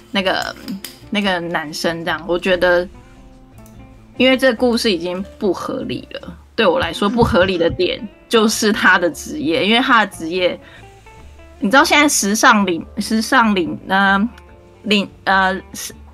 [0.09, 0.55] 那个
[1.11, 2.89] 那个男生，这样我觉得，
[4.17, 6.35] 因为这故事已经不合理了。
[6.55, 10.59] 对我来说，不合理的点就是他的职业，因为他的职业，
[11.59, 14.29] 你知道现在时尚领时尚领呃
[14.81, 15.55] 领呃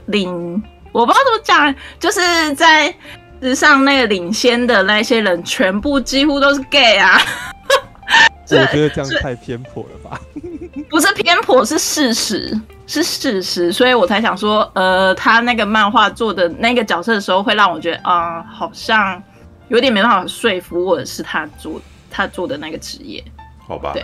[0.07, 0.61] 领。
[0.91, 2.93] 我不知道怎么讲，就是在
[3.41, 7.19] 时尚那个领先的那些人，全部几乎都是 gay 啊！
[8.51, 10.19] 我觉得这样太偏颇了吧？
[10.89, 19.21] 不是偏颇，是事实，是事实，所以我才想说，呃，他那个漫画做的那个角色的时候，会让我觉得，啊、呃，好像
[19.67, 23.23] 有点没办法说服我的是他做他做的那个职业，
[23.67, 23.93] 好吧？
[23.93, 24.03] 对，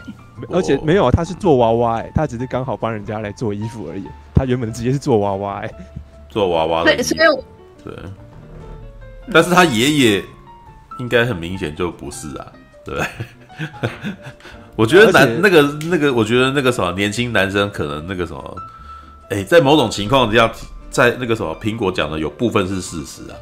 [0.51, 4.03] 而且没有，他是做娃娃、欸，哎，他只是刚好帮人家来做衣服而已，
[4.35, 5.71] 他原本的职业是做娃娃、欸，哎。
[6.35, 7.19] 做娃娃的，对，所以
[7.81, 7.93] 对，
[9.31, 10.23] 但是他爷爷
[10.99, 12.51] 应该很明显就不是啊，
[12.83, 13.01] 对。
[14.75, 18.57] 我觉得男那个那个，我觉得那个什么年轻男生可能那个什么，
[19.29, 20.51] 哎，在某种情况下，
[20.89, 23.35] 在那个什么苹果讲的有部分是事实啊，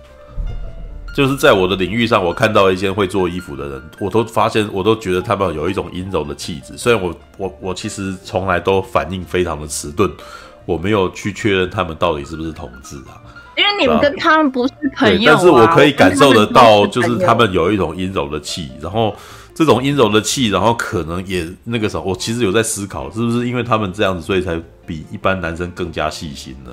[1.16, 6.78] 就是在我的领域上，我看到一些会做衣服的人，我都发现，我都觉得他们有一种阴柔的气质。
[6.78, 10.08] 虽然我我我其实从来都反应非常的迟钝。
[10.66, 13.22] 我没有去确认他们到底是不是同志啊，
[13.58, 19.16] 因为你们跟他们不是朋友啊，但是我可以感受得到，就是他们有一种阴柔的气，然后
[19.54, 26.72] 这种阴柔的气，然后可能也那个时候，我其实有在思考，是不是因为他们这样子，所以才比一般男生更加细心呢？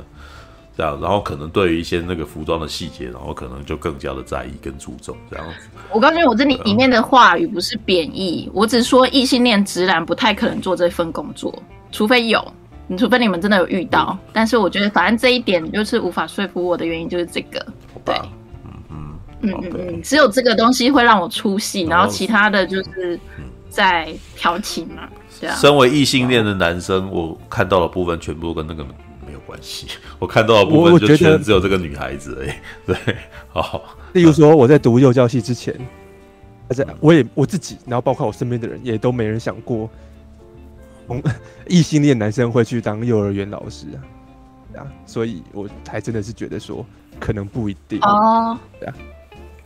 [0.76, 5.68] 这样，然后可能对于一些那个服装的细节，然后可能就更加的在意跟注重这样子。
[5.92, 11.52] 我告诉你，我这里里面的话语不是贬义，我只说异性恋直男不太可能做这份工作，
[11.92, 12.42] 除非有，
[12.90, 14.18] 你除非你们真的有遇到。
[14.20, 17.64] 嗯、但是我觉得，反正这一点就是无法说服我的原因，就是这个。
[18.04, 18.14] 对，
[18.64, 23.18] 嗯嗯嗯嗯嗯，只有这个东西会让我出戏，然后其他的就是
[23.68, 25.08] 在调情嘛。
[25.38, 25.54] 对啊。
[25.56, 29.40] 身为异性恋的男生，我看到的部分全部跟那个没有。
[29.46, 29.88] 关系，
[30.20, 32.50] 我看到的部分就觉得只有这个女孩子而已，
[32.86, 33.16] 对，
[33.48, 33.82] 好。
[34.12, 35.74] 例如说，我在读幼教系之前，
[36.68, 39.90] 而且我也我自己，然后包括我身边的人，也都没人想过，
[41.68, 43.86] 异性恋男生会去当幼儿园老师
[44.74, 46.84] 啊，啊，所以我还真的是觉得说，
[47.18, 47.98] 可能不一定。
[48.00, 48.94] 哦，对啊，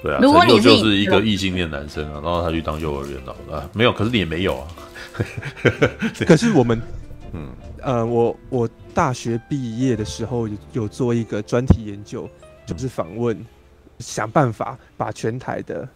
[0.02, 4.66] 对啊，如果你就是一个异性恋男生啊，然后他去当幼儿园老师啊，没有，可是你也没有啊，
[6.26, 6.80] 可是我们，
[7.32, 7.48] 嗯。
[7.82, 8.68] 呃，我我。
[8.94, 12.30] 大学毕业的时候有有做一个专题研究，
[12.64, 13.36] 就是访问，
[13.98, 15.88] 想办法把全台的，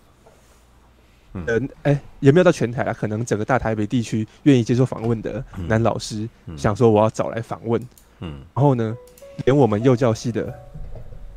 [1.35, 2.93] 嗯，哎、欸，有没有到全台啊？
[2.93, 6.55] 可能整个大台北地区愿意接受访问的男老师，嗯。
[6.55, 7.81] 嗯、想说我要找来访问，
[8.21, 8.97] 嗯，然后呢，
[9.45, 10.53] 连我们幼教系的，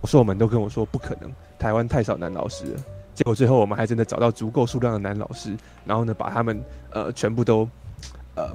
[0.02, 2.84] 我说我们都跟我说不可能，台湾太少男老师了。
[3.14, 7.68] 结果最后我们还真的找到足够数量的男老师，然后呢，把他们呃全部都
[8.36, 8.52] 呃。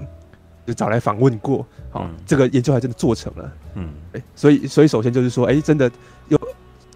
[0.67, 5.89] 就找来访问过，好、嗯，这个研究还真的做成了，嗯，哎，所以，所以首先就是说，哎、欸，真的
[6.27, 6.37] 有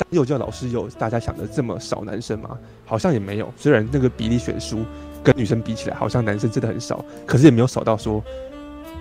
[0.00, 2.58] 当幼教老师有大家想的这么少男生吗？
[2.86, 4.82] 好像也没有，虽然那个比例悬殊
[5.22, 8.24] 跟女生比起来，好像男生真的很少，可是也没有少到说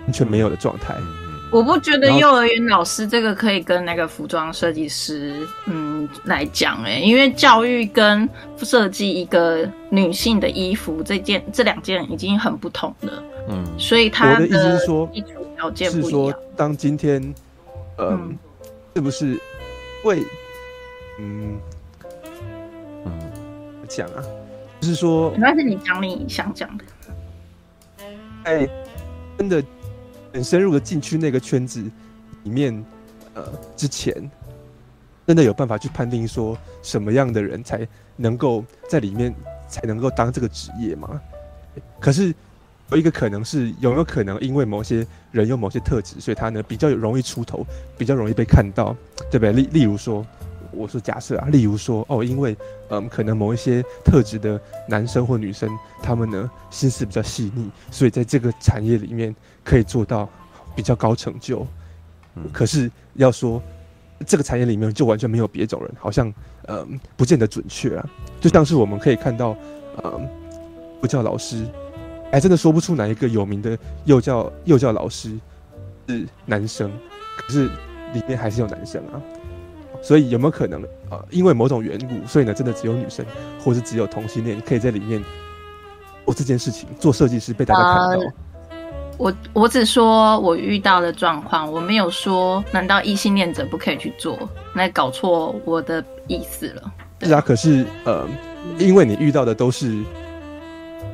[0.04, 0.94] 完全没有的状态。
[1.50, 5.34] 我不觉得幼儿园老师这个可以跟那个服装设计师，
[5.66, 8.28] 嗯，来讲，哎，因为教育跟
[8.58, 13.22] 设计一个女性的衣服这件这两件已经很不同了。
[13.48, 15.10] 嗯，所以他的意思是说，
[15.74, 17.34] 是说，当今天，
[17.96, 18.38] 呃、嗯，
[18.94, 19.36] 是不是
[20.04, 20.22] 会，
[21.20, 21.60] 嗯
[23.04, 23.12] 嗯，
[23.88, 24.24] 讲啊，
[24.80, 26.84] 就是说，那是你讲你想讲的，
[28.44, 28.68] 哎，
[29.36, 29.62] 真的
[30.32, 31.82] 很深入的进去那个圈子
[32.44, 32.84] 里面，
[33.34, 33.46] 呃，
[33.76, 34.14] 之前
[35.26, 39.34] 真的有办法去判定说什么样的人才能够在里面
[39.68, 41.20] 才能够当这个职业吗？
[42.00, 42.34] 可是。
[42.92, 47.64] 有一个可能是有没有可能，因为某些人有某些特质，所以他呢比较容易出头，
[47.96, 48.96] 比较容易被看到，
[49.30, 49.52] 对不对？
[49.52, 50.26] 例例如说，
[50.72, 52.56] 我说假设啊，例如说哦，因为
[52.88, 55.68] 嗯，可能某一些特质的男生或女生，
[56.02, 60.28] 他们呢心思比较细腻，所以在这个产业里面可以做到
[60.74, 61.66] 比较高成就。
[62.52, 63.60] 可是要说
[64.24, 66.32] 这个产业里面就完全没有别种人，好像
[66.68, 68.10] 嗯不见得准确啊。
[68.40, 69.56] 就像是我们可以看到，
[70.04, 70.28] 嗯，
[71.00, 71.66] 不叫老师。
[72.30, 75.36] 哎真的说不出哪一个有名的幼教幼教老师
[76.06, 76.88] 是男生，
[77.36, 77.66] 可是
[78.14, 79.20] 里面还是有男生啊。
[80.02, 81.26] 所以有没有可能啊、呃？
[81.30, 83.24] 因为某种缘故，所以呢，真的只有女生，
[83.62, 85.22] 或是只有同性恋可以在里面
[86.24, 88.24] 做这件事情，做设计师被大家看到。
[88.24, 88.32] 呃、
[89.18, 94.38] 我我只说我遇到的状况，我没有说难道异性恋者不可以去做？
[94.74, 96.92] 那搞错我的意思了。
[97.22, 98.26] 是啊，可是呃，
[98.78, 100.02] 因为你遇到的都是。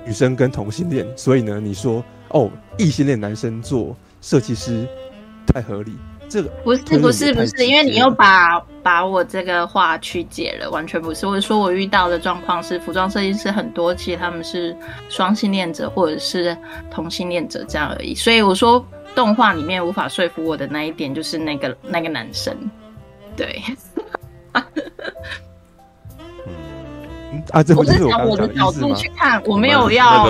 [0.05, 4.87] 女生跟同性恋，所以呢，你说哦，异性恋男生做设计师
[5.45, 5.97] 太合理？
[6.29, 11.27] 这个不是不是不是，因为你又把把我这个话曲解了，完全不是。
[11.27, 14.77] 我说我遇到的状况是，服装设计师很多，其实他们是
[15.09, 16.57] 双性恋者或者是
[16.91, 18.15] 同性恋者这样而已。
[18.15, 22.57] 所以我说动画里面无法说服我的那一点，就是那个那个男生，
[23.37, 23.63] 对。
[27.53, 30.27] 啊，这不是我我的角度去看，我没有要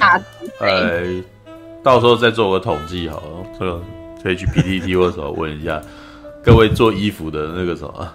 [0.00, 0.20] 打。
[0.58, 1.02] 呃，
[1.82, 3.80] 到时候再做个统计好了，这个
[4.26, 5.80] 可以去 PTT 或者什么问一下
[6.42, 8.12] 各位做衣服的那个什么，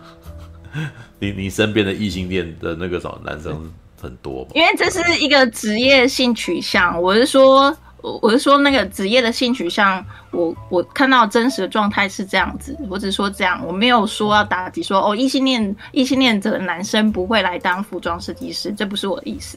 [1.19, 4.49] 你你身边的异性恋的那个什么男生很多吗？
[4.53, 7.75] 因为这是一个职业性取向，我是说。
[8.03, 19.55] 我我是说那个职业的性取向，我我看到真实的状态是这样子，我只是说这样，我没有说要打击说哦异性恋异性恋者的男生不会来当服装设计师，这不是我的意思。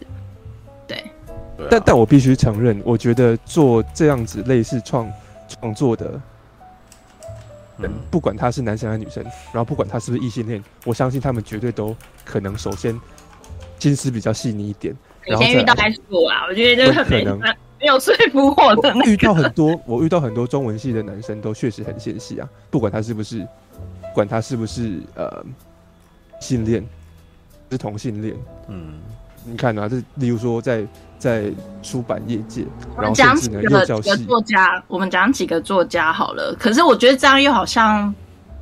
[0.86, 1.02] 对，
[1.70, 5.10] 但但我必须承认，我觉得做这样子类似创
[5.48, 6.20] 创作的
[7.78, 12.98] 人，不管他是男生还是女生，然后不管他是不是异性恋，我相信他们绝对都可能首先
[13.78, 14.94] 心思比较细腻一点。
[15.26, 17.40] 以前遇到还是我啊，我觉得这个可能。
[17.80, 18.94] 没有说服我的。
[19.04, 23.46] 遇到很多，我遇到很多中文系的男生都确实很纤细啊，不管他是不是，
[24.14, 25.44] 管他是不是呃
[26.40, 26.82] 性恋，
[27.70, 28.34] 是同性恋。
[28.68, 28.94] 嗯，
[29.44, 30.86] 你看啊，这例如说在
[31.18, 31.50] 在
[31.82, 32.64] 出版业界，
[32.96, 36.54] 然后甚至呢，幼教系作家，我们讲几个作家好了。
[36.58, 38.14] 可是我觉得这样又好像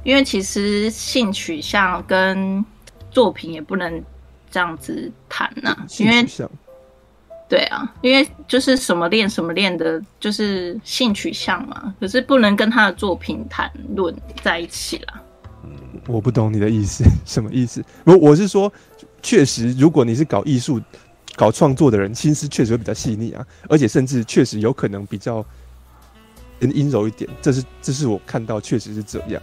[0.04, 2.64] 因为其实性取向跟
[3.10, 4.02] 作品也不能
[4.50, 6.26] 这样子谈呐、啊，因为
[7.48, 15.20] 对啊，因为就是什么恋什么恋的，就是性取向嘛，可是不能跟他的作品谈论在一起啦。
[15.62, 15.70] 嗯，
[16.08, 17.84] 我不懂你的意思， 什么意思？
[18.04, 18.72] 我我是说，
[19.22, 20.80] 确实，如果你是搞艺术、
[21.36, 25.44] 搞创作的人，心思确实会比较细腻啊，而且甚至确实有可能比较
[26.60, 27.30] 阴柔一点。
[27.40, 29.40] 这是这是我看到确实是这样。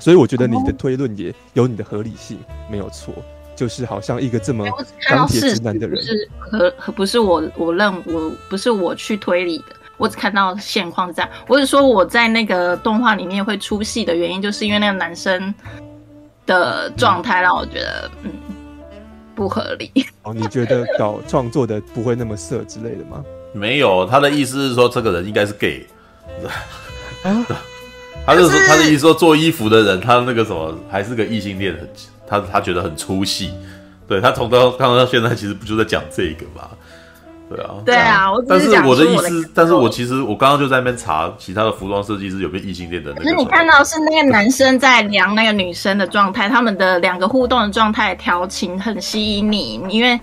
[0.00, 2.38] 所以我觉得你的推论也有你的合理性，
[2.70, 3.14] 没有错。
[3.54, 4.66] 就是好像一个这么
[5.06, 11.30] 钢铁直男的人，不是和和不是我我认我不是我去推理的，我只看到现况是这样。
[11.46, 15.54] 我只说我在那个动画里面会出戏的原因，就是因为那个男生
[16.46, 18.32] 的状态让我觉得嗯
[19.42, 19.90] 不合理。
[20.22, 23.24] 哦，你觉得搞创作的不会那么色之类的吗？
[23.52, 25.84] 没有，他的意思是说这个人应该是 gay。
[27.24, 27.46] 啊
[28.24, 31.88] 他就是说，他的意思说，做衣服的人，他那个什么，还是个异性恋，很
[32.24, 33.52] 他他觉得很出戏。
[34.06, 36.70] 对他从到刚刚到现在，其实不就在讲这个吗？
[37.54, 38.32] 对啊，对啊。
[38.32, 43.22] 我但是我的意思，但是我其实我刚刚就在那边查其他的服装设计师有没有异性恋的那个。
[43.24, 50.18] 可是你看到是那个男生在量那个女生的状态，他们的两个互动的状态调情很吸引你，因为。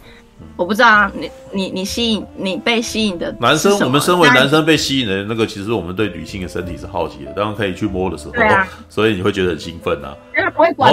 [0.55, 10.15] 我不知道你你你吸引你被吸引的男生，我们身为男生被吸引的那个，其实我们对女性的身体是好奇的，当然可以去摸的时候，啊、 所以你会觉得很兴奋啊。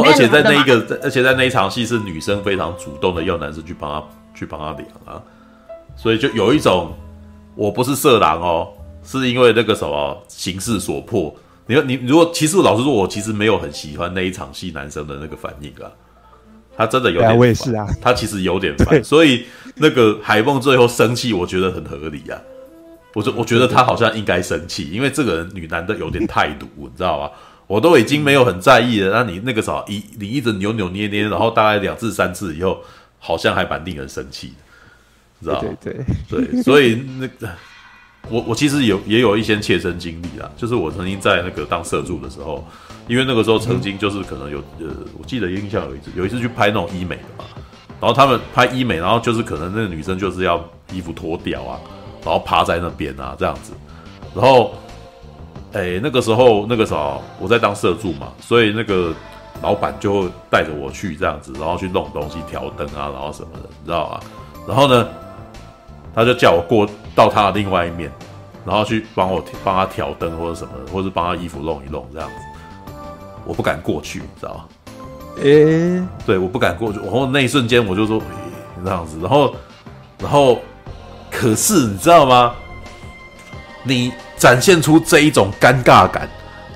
[0.05, 5.23] 而且在那一个，而且在那一场戏是女生非常主动的要男生去帮她去帮她量啊，
[5.97, 6.93] 所以就有一种
[7.55, 8.69] 我不是色狼哦，
[9.03, 11.35] 是因为那个什么形势所迫。
[11.67, 15.91] 你说你如果其实老实说，我其实没有很喜欢那一场戏男生的那个反应啊。
[16.77, 17.87] 他真的有点烦，我也是啊。
[18.01, 22.39] 他其实有点烦，所以那个海梦最后生气，我觉得很合理啊。
[23.15, 27.33] 我就我觉得他好像应该生气，因为这个人女男的有点态度，你知道吧？
[27.67, 32.79] 我都已经没有很在意了，那你那个时候一你一直扭扭捏捏，然后大概两次三次以后，
[33.19, 34.55] 好像还蛮令人生气的，
[35.43, 35.69] 知道吗？
[35.83, 35.93] 对
[36.29, 37.49] 对 对，所以那个
[38.29, 42.67] 我我其实有也有一些切身经历啦，就是我曾经在那个当社助的时候。
[43.09, 47.45] 因为那个时候曾经就是可能有呃，我记得印象有一次，有一次去拍那种医美的嘛，
[48.01, 50.61] 然后他们拍医美，然后就是可能那个女生就是要
[50.93, 51.79] 衣服脱掉啊，
[52.25, 53.71] 然后趴在那边啊这样子，
[54.35, 54.75] 然后，
[55.73, 59.15] 哎那个时候那个时候我在当社助嘛，所以那个
[59.63, 64.21] 老板就会带着我去这样子，然后去弄东西调灯啊，然后什么的，你知道吗？
[64.67, 65.09] 然后呢，
[66.17, 68.11] 他就叫我过到他的另外一面，
[68.65, 72.35] 然后去帮我帮他调灯或者什么的，或者是帮他衣服弄一弄这样子。
[73.45, 74.65] 我不敢过去，你知道吗？
[75.43, 76.99] 诶、欸，对，我不敢过去。
[77.01, 78.25] 然后那一瞬间，我就说、欸、
[78.83, 79.19] 这样子。
[79.21, 79.55] 然后，
[80.19, 80.59] 然后，
[81.31, 82.55] 可是你知道吗？
[83.85, 86.27] 你展现出这一种尴尬感，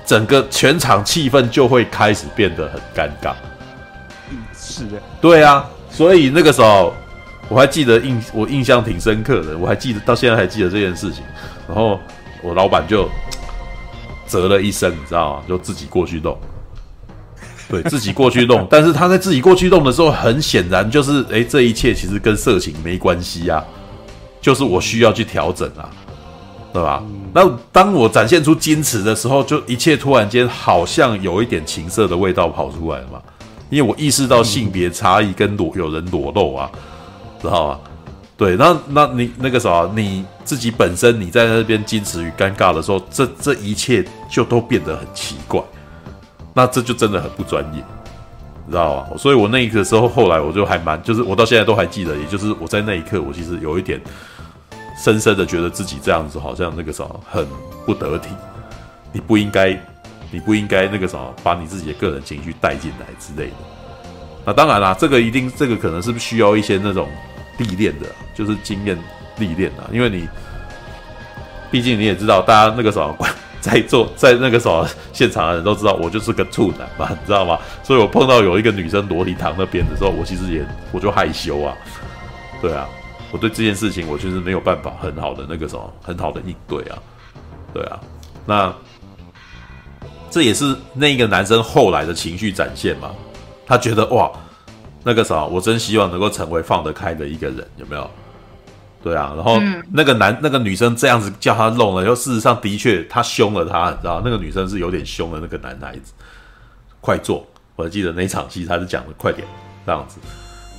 [0.05, 3.33] 整个全场气氛就会开始变得很尴尬。
[4.29, 5.67] 嗯，是的，对啊。
[5.89, 6.93] 所以那个时候，
[7.51, 11.21] 我还记得印我印象挺深刻的，我还记得到现在还记得这件事情。
[11.67, 11.99] 然后
[12.41, 13.09] 我老板就
[14.25, 15.43] 啧了一声，你知道吗？
[15.45, 16.37] 就自己过去弄。
[17.67, 23.63] 对自己过去弄，但是他在自己过去弄的时候，很显然就是，哎，这一切其实跟色情没关系啊，
[24.41, 25.89] 就是我需要去调整啊，
[26.73, 27.01] 对吧？
[27.33, 33.21] 那当我展现出矜持的时候，就一切突然间好像有一点情色的味道跑出来了嘛，
[33.69, 36.69] 因为我意识到性别差异跟裸有人裸露啊，
[37.41, 37.79] 知道吧？
[38.37, 45.61] 对，那那你那个啥，你自己本身你在那边矜持与尴尬的时候，这这一切就都变得很奇怪。
[46.53, 47.83] 那这就真的很不专业，
[48.67, 49.17] 知道吗？
[49.17, 54.01] 所以我那一刻时候，后来我就还蛮，就是我到现在都还记得，也就是我在那一刻，我其实有一点
[55.01, 57.47] 深深的觉得自己这样子好像那个啥很
[57.85, 58.29] 不得体，
[59.13, 59.79] 你不应该，
[60.31, 63.55] 你不应该那个啥把你自己的个人情绪带进来之类的。
[64.43, 67.07] 那当然啦，这个一定，这个可能是不是需要一些那种
[67.61, 68.97] 历练的，就是经验
[69.37, 70.27] 历练啊，因为你
[71.69, 73.15] 毕竟你也知道，大家那个什么
[73.59, 77.59] 在做在那个时候现场的人都知道我就是个处男嘛，你知道吗？
[77.83, 81.77] 所以我碰到有一个女生裸体躺那边的时候，我其实也我就害羞啊，
[82.59, 82.89] 对啊，
[83.31, 86.97] 我对这件事情我其实没有办法很好的那个什么很好的应对啊，
[87.73, 87.99] 对啊，
[88.45, 88.73] 那
[90.29, 93.11] 这也是那个男生后来的情绪展现嘛，
[93.67, 94.31] 他觉得哇，
[95.03, 98.09] 那个啥，我真希望能够成为放得开的一个人，有没有？
[99.03, 99.59] 对啊，然后
[99.91, 106.13] 那个男、嗯、那个女生这样子叫他弄了，然后事实上的确他凶了他，你知道那个女生是有点凶的那个男孩子，
[106.99, 107.47] 快做！
[107.75, 109.47] 我还记得那场戏他是讲的快点
[109.87, 110.19] 这样子，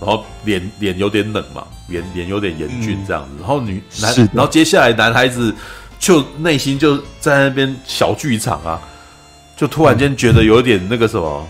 [0.00, 5.52] 然后脸脸有点冷嘛，脸脸有点严峻这样子，然后女男，然后接下来男孩子
[5.98, 8.80] 就内心就在那边小剧场啊，
[9.56, 11.48] 就突然间觉得有点那个什么，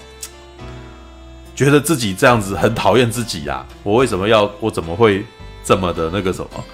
[1.54, 3.64] 觉得自己这样子很讨厌自己啊！
[3.82, 4.50] 我为什么要？
[4.60, 5.24] 我怎么会
[5.62, 6.64] 这么的那个什么？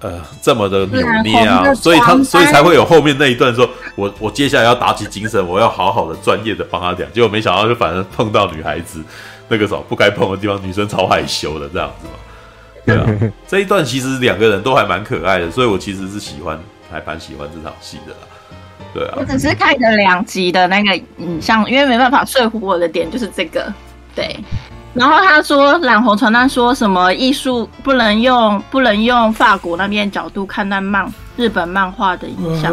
[0.00, 1.72] 呃，这么的扭捏啊！
[1.72, 7.10] 所以他所以才会有后面那一段说，我我接下来要打起精神，我要好好的专业的帮他讲。
[7.12, 9.02] 结果没想到就反而碰到女孩子
[9.48, 12.12] 那个什么不该碰的地方，女生超害羞的这样子嘛。
[12.84, 18.18] 对啊， 这一段其实两个人都还蛮可爱的，所以我其实是喜欢，还蛮喜欢这场戏的啦。
[18.94, 23.70] 对啊，我只是看了两集的那个影像，因为没办法说服我的点就是这个。
[24.14, 24.38] 对，
[24.94, 32.72] 然后他说染红传单说什么艺术不能用不能用法国那边角度看待漫日本漫画的影响，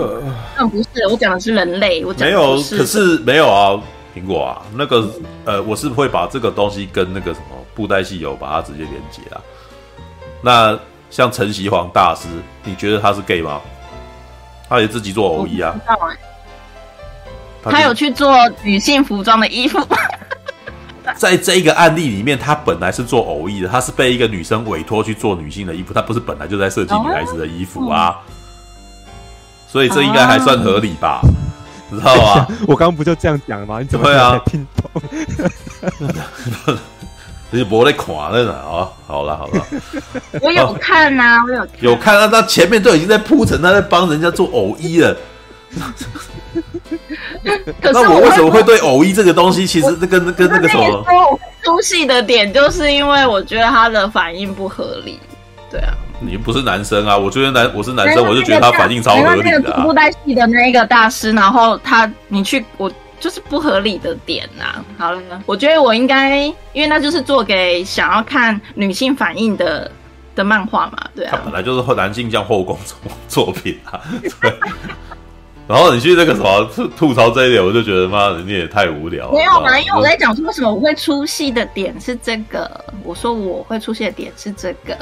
[0.56, 3.82] 但不是，我讲的是人类，我讲的没有，可是没有啊，
[4.16, 5.10] 苹果啊，那个
[5.46, 9.42] 呃，我是会把这个东西跟那个什么布袋戏有把它直接连接啊。
[10.44, 10.78] 那
[11.10, 12.28] 像陈习煌大师，
[12.64, 13.60] 你觉得他是 gay 吗？
[14.72, 15.76] 他也自己做偶衣啊，
[17.62, 19.78] 他，他有去做女性服装的衣服。
[21.18, 28.18] 在这一个案例里面，他本来是做偶衣的，他是被一个女生委托去做女性的衣服，他不是本来就在设计女孩子的衣服啊，
[29.68, 31.20] 所以这应该还算合理吧？
[31.90, 32.48] 你知道吗？
[32.66, 33.80] 我刚刚不就这样讲吗？
[33.82, 34.90] 你怎么才听懂？
[37.54, 38.88] 你不在看了呢啊！
[39.06, 39.66] 好了好了，
[40.42, 45.16] 我有看呐、啊，我有看有看啊，他前面都已经在铺陈，他在帮人家做偶一了。
[47.82, 51.04] 那我为什么会对偶一这个东西，其实这跟跟那个什么
[51.64, 55.20] 出戏的点，就是因为我觉得他的反应不合理。
[55.70, 57.18] 对啊，你不是男生啊？
[57.18, 59.82] 我觉得男我是男生，我就觉得他反应超合理的、啊。
[59.84, 62.90] 布袋戏的那个大师，然后他你去我。
[63.22, 64.86] 就是不合理的点呐、啊。
[64.98, 66.44] 好了，我觉得我应该，
[66.74, 69.90] 因为那就是做给想要看女性反应的
[70.36, 71.32] 的漫画嘛，对啊。
[71.32, 72.98] 他本来就是男性向后宫作
[73.30, 74.02] 作品啊。
[74.42, 74.54] 对。
[75.68, 79.32] 然后你去那个什么吐吐槽这一点，我就觉得妈的你也太无聊了。
[79.32, 82.70] 没有嘛，因为我在讲说为什么我会出戏的点是这个，
[83.04, 84.98] 我说我会出戏的点是这个。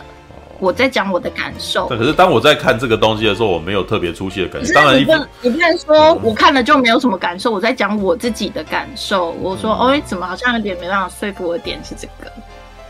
[0.59, 1.87] 我在讲我的感受。
[1.87, 4.73] 对，可是当我在看这个东西的时候，我没有特别出戏的感受。
[4.73, 7.51] 当然，你不，你不能说我看了就没有什么感受。
[7.51, 9.31] 我在讲我自己的感受。
[9.41, 12.31] 我说，哦、欸，怎么好像有点没办法说服我的点是这个？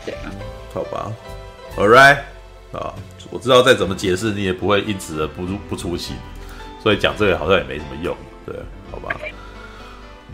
[0.04, 0.32] 对啊，
[0.72, 1.12] 好吧
[1.76, 2.16] ，All right，
[2.72, 2.92] 啊，
[3.30, 6.14] 我知道再怎么解释，你也不会因此而不不出戏，
[6.82, 8.16] 所以讲这个好像也没什么用。
[8.46, 8.56] 对，
[8.90, 9.14] 好吧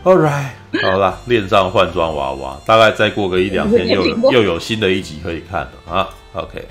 [0.03, 6.09] ，All right，好啦，恋上换装娃娃，大概再过个一两天，又有 又有新的一集可以看了啊。
[6.33, 6.65] OK。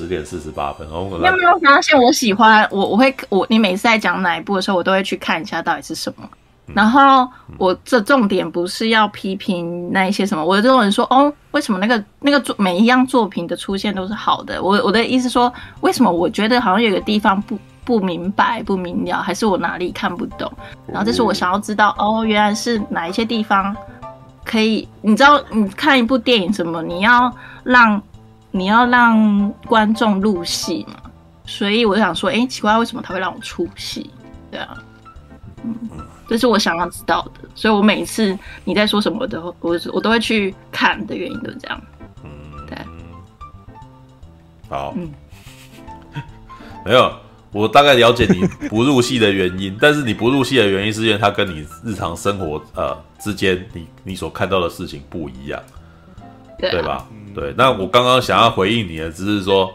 [0.00, 0.92] 十点四十八分，你
[1.26, 2.86] 有没有发现我喜欢我？
[2.86, 6.26] 我会我你每次在讲哪一部的时候，我都会去看一下到底是什么。
[6.68, 7.28] 嗯、然后
[7.58, 14.62] 我这重点不是要批评那一些什么，我的这种人说哦，为什么那个那个作每一样作品的出现都是好的？
[14.62, 20.50] 我我的意思说，为什么我觉得好像有个地方不不明白不明了，还是我哪里看不懂？
[20.86, 23.76] 然后这是我想要知道哦，原来是哪一些地方
[24.46, 24.88] 可以？
[25.02, 27.30] 你知道，你看一部电影什么，你要
[27.62, 28.02] 让。
[28.50, 31.10] 你要让观众入戏嘛，
[31.44, 34.10] 所以我就想说，哎、欸，奇怪，为什么他会让我出戏？
[34.50, 34.76] 对啊，
[35.62, 35.76] 嗯，
[36.28, 41.80] 这是我想要知道的，所以我每一次你在说什么的，我我都会去看的原因就是这样。
[42.24, 42.30] 嗯，
[42.66, 42.76] 对，
[44.68, 45.10] 好，嗯，
[46.84, 47.12] 没有，
[47.52, 55.62] 我大概了解你不入戏的原因， 但是你不入戏的原因是因为它跟你日常生活呃之间，你你所看到的事情不一样，
[56.58, 57.06] 对，啊、对吧？
[57.34, 59.72] 对，那我刚刚想要回应你的，只是说，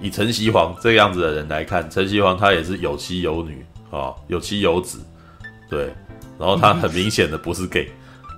[0.00, 4.98] 以陈锡煌这样子的人来看，陈锡煌他也是有妻有女啊、哦，有妻有子，
[5.68, 5.92] 对，
[6.38, 7.88] 然后他很明显的不是 gay，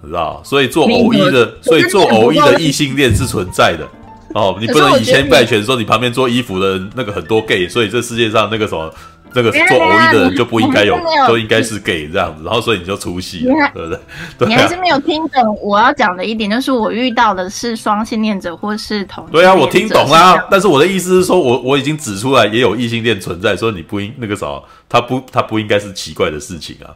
[0.03, 3.89] 你知道，所以做偶衣的， 所以做偶衣的异性恋是存在的
[4.35, 8.93] 哦，你不能以偏概全说你旁边做衣服的那个很多 gay，所以这世界上那个什么。
[9.37, 14.01] 那个做偶遇的人就不应该有， 都应该是 gay 这样子，然后所以你就出戏了，对不对？
[14.39, 19.27] 对啊、你还是没有听懂我要讲的一点，就是我遇到的是双性恋者或是同。
[19.31, 24.47] 对啊，我听懂啦，但是我的意思是说，我我已经指出来也有异性恋存在，所以你不应那个啥，
[24.89, 26.91] 他不他不应该是奇怪的事情啊。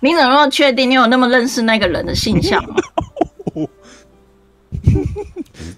[0.00, 0.90] 你怎么确定？
[0.90, 2.74] 你有那么认识那个人的性向吗？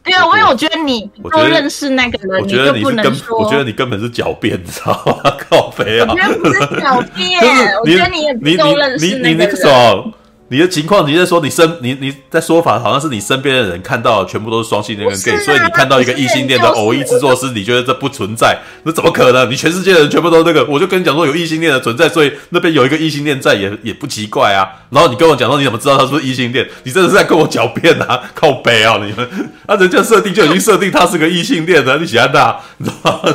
[0.05, 3.39] 对啊，我有觉得你都认识那个人，你就不能说。
[3.39, 4.93] 我觉得你根本是狡辩，你知道
[5.23, 5.31] 吗？
[5.49, 6.07] 靠北啊！
[6.11, 7.41] 我觉得不是狡辩，
[7.81, 9.49] 我觉得你也不够认识那个人。
[9.49, 10.13] 你
[10.57, 18.57] 的情况，你在说你身你你在说法，好像是你身边的人看到全部都是双性恋跟 gay，、啊、所以你看到一个异性恋的偶一制作师，你觉得这不存在？
[18.85, 19.51] 那怎么可能？
[19.51, 24.67] 你全世界的人全部都那个，我就跟你讲说有异性恋的存在，所以那边有一个异性恋在也也不奇怪啊。
[24.89, 26.67] 然后你跟我讲说你怎么知道他是不是异性恋？
[26.85, 28.19] 你真的是在跟我狡辩啊？
[28.35, 29.29] 靠北啊你们！
[29.67, 32.57] 啊，人家设定就已经设定他是个异性恋的，你喜欢他？
[32.79, 33.35] 你知道吗？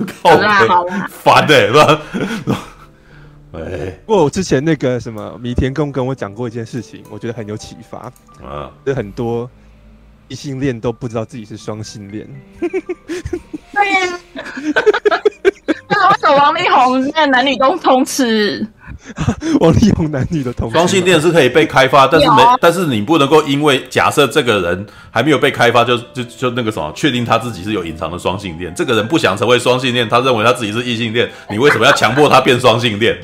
[0.22, 0.46] 靠北，
[1.22, 2.00] 烦的、欸，是吧？
[3.66, 8.12] 哎，不过我之前那个什么米田共跟我讲过一件事情，我觉得很有启发。
[8.46, 9.50] 啊，就很多
[10.28, 12.28] 异性恋都不知道自己是双性恋。
[13.72, 14.20] 对呀。
[15.90, 18.66] 那为什么王力宏现在男女都通吃？
[19.60, 20.74] 王力宏男女的通吃。
[20.74, 28.72] 双性恋是可以被开发，但是没，但是你不能够因为假设这个人还没有被开发就，就就就那个什么，确定他自己是有隐藏的双性恋。
[28.74, 33.18] 这个人不想成为双性恋，他认为他自己是异性恋，你为什么要强迫他变双性恋？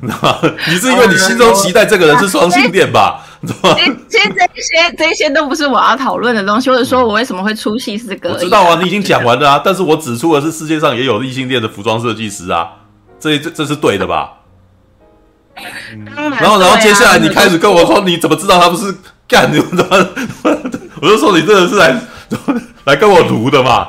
[0.00, 0.54] 你知道吗？
[0.68, 3.22] 你是因为你心中期待这个人是双性恋吧？
[3.46, 3.84] 知道吗其
[4.18, 8.30] 实这些这些都不是我要讨论的东西，或者说我为什么会出戏是这个。
[8.30, 12.68] 我知道啊，你已经讲完了啊，但是我指出的是世界上也有异性恋的服装设计师啊，
[13.20, 14.32] 这这这是对的吧？
[15.92, 16.04] 嗯、
[16.38, 18.94] 然后然后接下来你开始跟我说，你怎么知道他不是
[19.26, 19.48] 干？
[19.52, 20.08] 你怎么？
[21.00, 21.98] 我就说你真的是来
[22.84, 23.88] 来跟我读的嘛？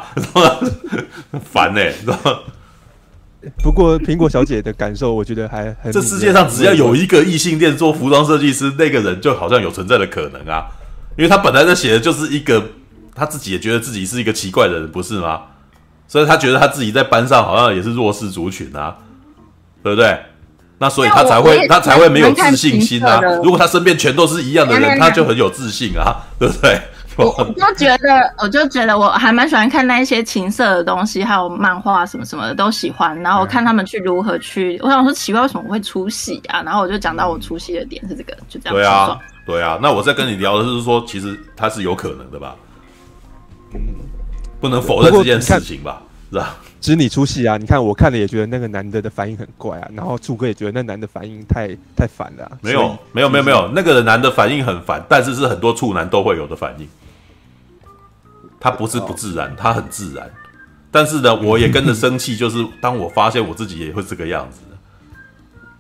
[1.52, 2.40] 烦呢、欸，知道吗？
[3.64, 5.92] 不过苹果小姐的感受，我觉得还很。
[5.92, 10.66] 这世界上只要有一个异性恋做服装设计师，那个人就好像有存在的可能啊，
[11.18, 12.64] 因为他本来在写的就是一个
[13.16, 15.42] 他自己也觉得自己是一个奇怪的人，不是吗？
[16.08, 18.96] 所以他觉得他自己在班上好像也是弱势族群啊，
[19.84, 20.18] 对不对？
[20.80, 23.20] 那所以他才会他才会没有自信心啊。
[23.44, 26.80] 如果他身边全都是一样的人，他就很有自信啊，对不对？
[27.18, 33.20] 我 我就觉得，我就觉得我还蛮喜欢看那一些情色的东西，还有漫画什么什么的都喜欢。
[33.22, 36.62] 然后我看他们去如何去，我想说奇怪为什么我会出戏啊？
[36.64, 38.76] 然后我就讲到我出戏的点是这个，就这样。
[38.76, 39.80] 对啊，对啊。
[39.82, 42.56] 那我在跟你聊的是说，其实他是有可能的吧？
[43.74, 43.80] 嗯，
[44.62, 46.02] 不能否认这件事情吧？
[46.30, 46.56] 是吧？
[46.80, 47.58] 只是你出戏啊！
[47.58, 52.52] 你看我看了也觉得那个男的的反应很怪啊，然后柱哥也觉得那男的反应太太烦了、啊。
[52.62, 56.88] 没有，没有，没有，没有，那个男的反应很烦，但是是很多处男都会有的反应。
[58.60, 60.30] 他不是不自然，他很自然。
[60.90, 64.62] 但是呢，我也跟着生气，就是当我发现我自己也会这个样子。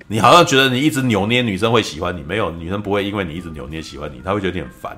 [0.09, 4.97] 你好像觉得你一直扭捏女生会喜欢你，没有，女生不会因为你一直扭捏喜欢你，她会觉得你很烦。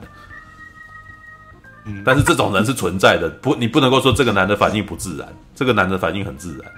[1.85, 6.71] 嗯，但是这种人是存在的，不，你不能够说这个男的反应不自然，这个男的反应很自然，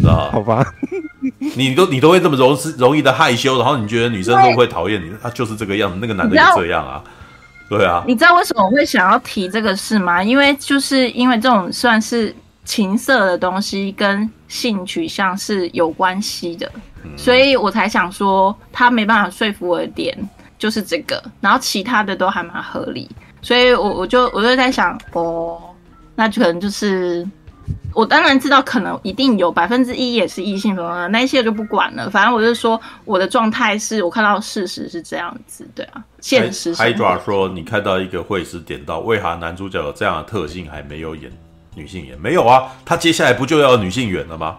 [0.00, 0.30] 知道吧？
[0.32, 0.74] 好吧，
[1.54, 5.12] 你都你都会这么容容易的害羞，然后你觉得女生会不会讨厌你？
[5.22, 7.04] 他就是这个样子，那个男的也这样啊。
[7.68, 10.22] 对啊，你知道为什么我会想要提这个事吗？
[10.22, 16.70] 因为就是因为这种算是情色的东西跟性取向是有关系的，
[17.02, 20.16] 嗯，所以我才想说他没办法说服我的点
[20.58, 23.10] 就是这个，然后其他的都还蛮合理，
[23.42, 25.60] 所以我我就我就在想，哦，
[26.14, 27.26] 那可能就是。
[27.94, 32.10] 我当然知道，可能一定有百分之一也是异性的，那些就不管了。
[32.10, 36.74] 反正我就说，我的状态是我看到事实是这样子，对啊，现实。
[36.74, 41.32] Hydra 说，你看到一个会师点到，为何男主角有这样的特性还没有演
[41.74, 42.20] 女性演？
[42.20, 44.58] 没有啊，他接下来不就要女性缘了吗？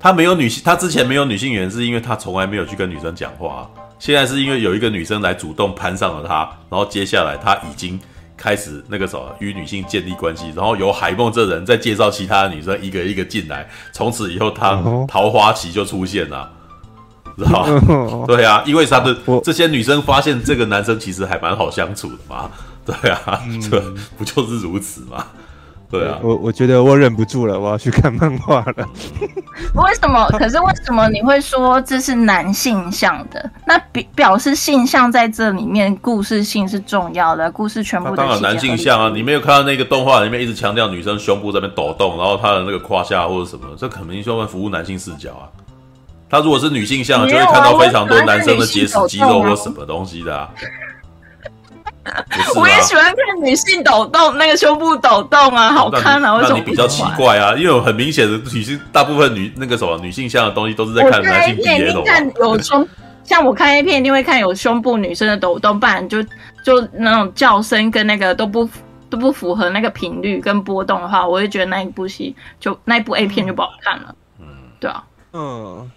[0.00, 3.70] 他没有女性，他之前没有女性缘，是因为他从来没有去跟女生讲话。
[4.00, 8.00] 现在是因为有一个女生来主动攀上了他，然后接下来他已经。
[8.42, 16.50] 开始那个什么与女性建立关系，然后由海梦这人再介绍其他的女生一个一个进来，从此以后他桃花期就出现了，
[17.38, 18.26] 知道吧？
[18.26, 22.50] 对啊，因为他的 这些女生发现这个男生其实还蛮好相处的嘛，
[22.84, 23.40] 对啊，
[23.70, 23.80] 这
[24.18, 25.24] 不就是如此吗？
[25.92, 28.88] 对啊，我我觉得我忍不住了，我要去看漫画了。
[29.76, 30.26] 为什么？
[30.38, 33.50] 可是为什么你会说这是男性向的？
[33.66, 39.12] 那表表示性向在这里面，故事性是重要的，故事全部当然男性向啊！
[39.14, 45.44] 你没有看到那个动画里面一直强调女生胸部在那边抖动，然后她的那个胯下或者什么，这肯定就会服务男性视角啊。
[46.30, 50.48] 他如果是女性向，就会看到非常多男生的结实肌肉或什么东西的啊。
[52.56, 56.34] 我也喜欢看女性抖动，那个胸部抖动啊，好看啊！
[56.34, 56.58] 为什么？
[56.58, 62.02] 你比较奇怪啊，因为有很明显的女性，大部分女那个什么女性向的东西都是在看男性的。
[62.04, 62.86] 看有胸，
[63.22, 66.22] 像我看 A 片一定会看有胸部女生的抖动，不然就
[66.64, 68.68] 就那种叫声跟那个都不
[69.08, 74.14] 都不符合那个频率跟波动的话，我就觉得那一部戏就那一部 A 片就不好看了。
[74.40, 74.46] 嗯，
[74.80, 75.90] 对啊，嗯，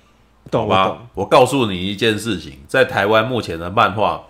[0.51, 0.97] 懂吧？
[1.15, 4.21] 我告诉你一件事情，在台湾目前的漫画。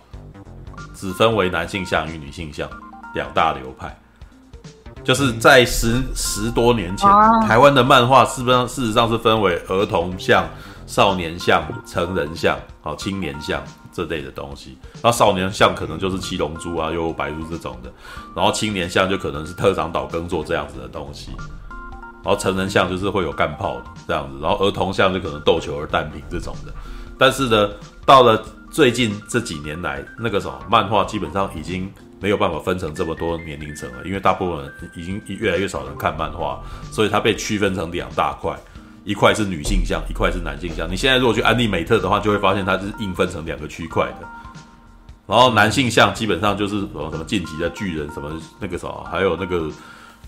[0.96, 2.68] 只分为男性向与女性向
[3.14, 3.96] 两大流派，
[5.04, 7.08] 就是在十十多年前，
[7.46, 10.48] 台湾的漫画事实上事实上是分为儿童像、
[10.86, 14.76] 少年像、成人像、好青年像这类的东西。
[15.02, 17.92] 然后少年像可能就是七龙珠啊、幽游白书这种的，
[18.34, 21.30] 然后青年像就可能是特长岛耕作这样子的东西，
[22.24, 26.72] 然后成人像就是会有干炮这样子，然后儿童像就可能斗球而弹平这种的。
[27.18, 27.70] 但是呢，
[28.04, 28.42] 到了
[28.76, 36.60] 最近这几年来，那个什么漫画基本上已经没有办法分成这么多年龄层了，因为大部分人已经越来越少人看漫画，
[36.92, 38.54] 所以它被区分成两大块。
[39.02, 40.86] 一块是女性向，一块是男性向。
[40.90, 44.28] 你现在如果去安利美特的话，就会发现它是硬分成两个区块的。
[45.26, 49.70] 然后男性向基本上就是什么什么进击的巨人，什么那个什么，还有那个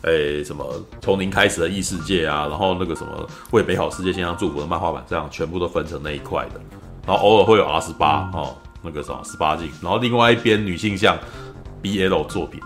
[0.04, 6.87] 诶什么从零开始的异世界啊，然后那个什么为美好世界献上祝福的漫画版，这样全部都分成那一块的。
[7.08, 9.70] 然后偶尔会有 R 十八哦，那个什么十八禁。
[9.80, 11.16] 然后另外一边女性向
[11.82, 12.60] BL 作品，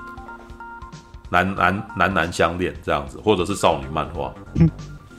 [1.31, 4.35] 男男男男相恋这样子，或者是少女漫画。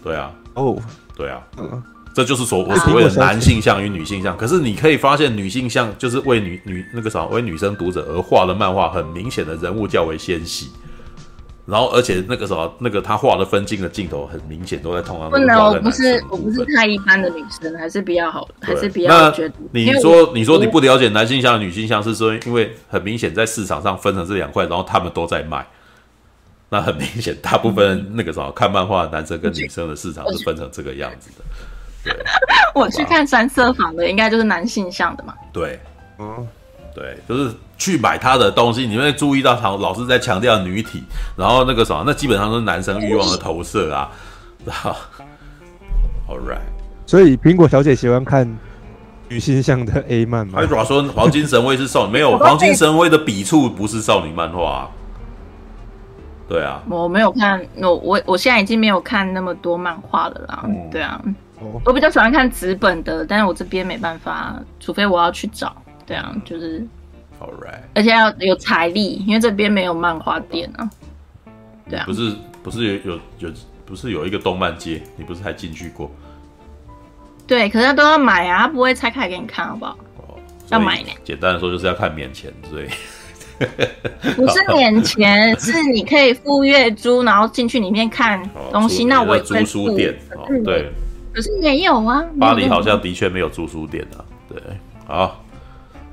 [0.03, 0.29] 对啊。
[0.55, 0.77] 哦，
[1.15, 1.81] 对啊，嗯，
[2.13, 4.37] 这就是所我所谓的男性向与女性向。
[4.37, 10.69] 可是你可以发现，女性向就是为女女那个啥为女生读者而画的漫画，很明显的人物较为纤细。
[11.65, 15.29] 然后，而且那个什么那个他画的分镜的镜头，很明显都在同样。
[15.29, 19.55] 不能，我不是我不是太一般的女生，还是比较好，还是比较觉得。
[19.71, 25.65] 你说你说你不了解男性向女性向，是说因为很明显在市场上分成这两块，然后他们都在卖。
[26.69, 31.43] 那很明显，大部分那个什么看漫画的男生跟女生的市场是分成这个样子的。
[32.11, 32.13] 对，
[32.75, 35.33] 我去看三色坊的，应该就是男性向的嘛。
[35.53, 35.79] 对，
[36.17, 36.45] 嗯，
[36.95, 41.03] 对，就是去买他的东西，你会注意到他老是在强调女体，
[41.35, 44.09] 然后那个什么，那基本上都是男生欲望的投射啊。
[44.69, 44.95] 好
[46.29, 46.61] ，All right，
[47.05, 48.57] 所以苹果小姐喜欢看
[49.27, 50.59] 女性向的 A 漫吗？
[50.59, 54.89] 还主要说黄金神威是少女， 没有黄金神威的笔触不是少女漫画啊。
[56.47, 60.63] 对啊，我没有看，我我我现在已经没有看那么多漫画了啦。
[60.65, 61.19] 嗯、对啊，
[61.83, 65.75] 我比较喜欢看纸本的，但是我这边没办法，除非我要去找。
[66.05, 66.85] 对啊，就是
[67.39, 70.89] ，Alright，而且要有财力，因为这边没有漫画店啊。
[71.89, 73.53] 对啊，不是不是有有有
[73.85, 76.09] 不是有一个动漫街，你不是还进去过？
[77.45, 79.97] 对，可是他都要买啊，他不会拆开给你看，好不好？
[80.17, 80.39] 哦，
[80.69, 81.09] 要买呢。
[81.23, 82.87] 简单的说，就是要看免钱，所以。
[84.35, 89.05] 不是免钱， 是你可以付月租，然后进去里面看东西。
[89.05, 90.91] 那我租书店，哦对，
[91.31, 92.25] 可是没有啊。
[92.39, 94.25] 巴黎好像的确没有租书店啊。
[94.49, 94.59] 对，
[95.05, 95.42] 好，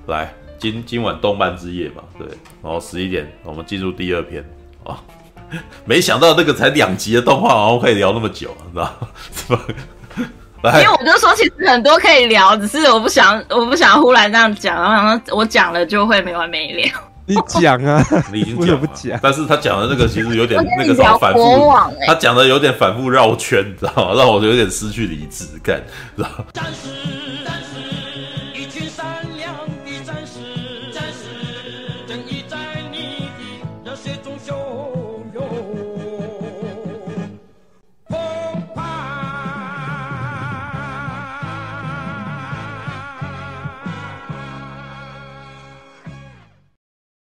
[0.07, 2.27] 来今今晚动漫之夜嘛，对，
[2.63, 4.45] 然后十一点我们进入第二篇
[4.85, 4.97] 哦。
[5.85, 8.95] 没想到那个才两集的动画，然后可以聊那么久，你知道
[9.49, 9.61] 吗？
[10.63, 16.93] 来，因为我就说其实很多可以聊，只是我不想我不想忽然这样讲，然后我讲了就会没完没了。
[17.27, 21.73] 你讲啊， 你已经讲了，但是他讲的那个其实有点那个什么反复，
[22.07, 24.15] 他讲的有点反复绕圈，你知道吗？
[24.17, 25.83] 让我有点失去理智感，
[26.17, 26.45] 知道吗？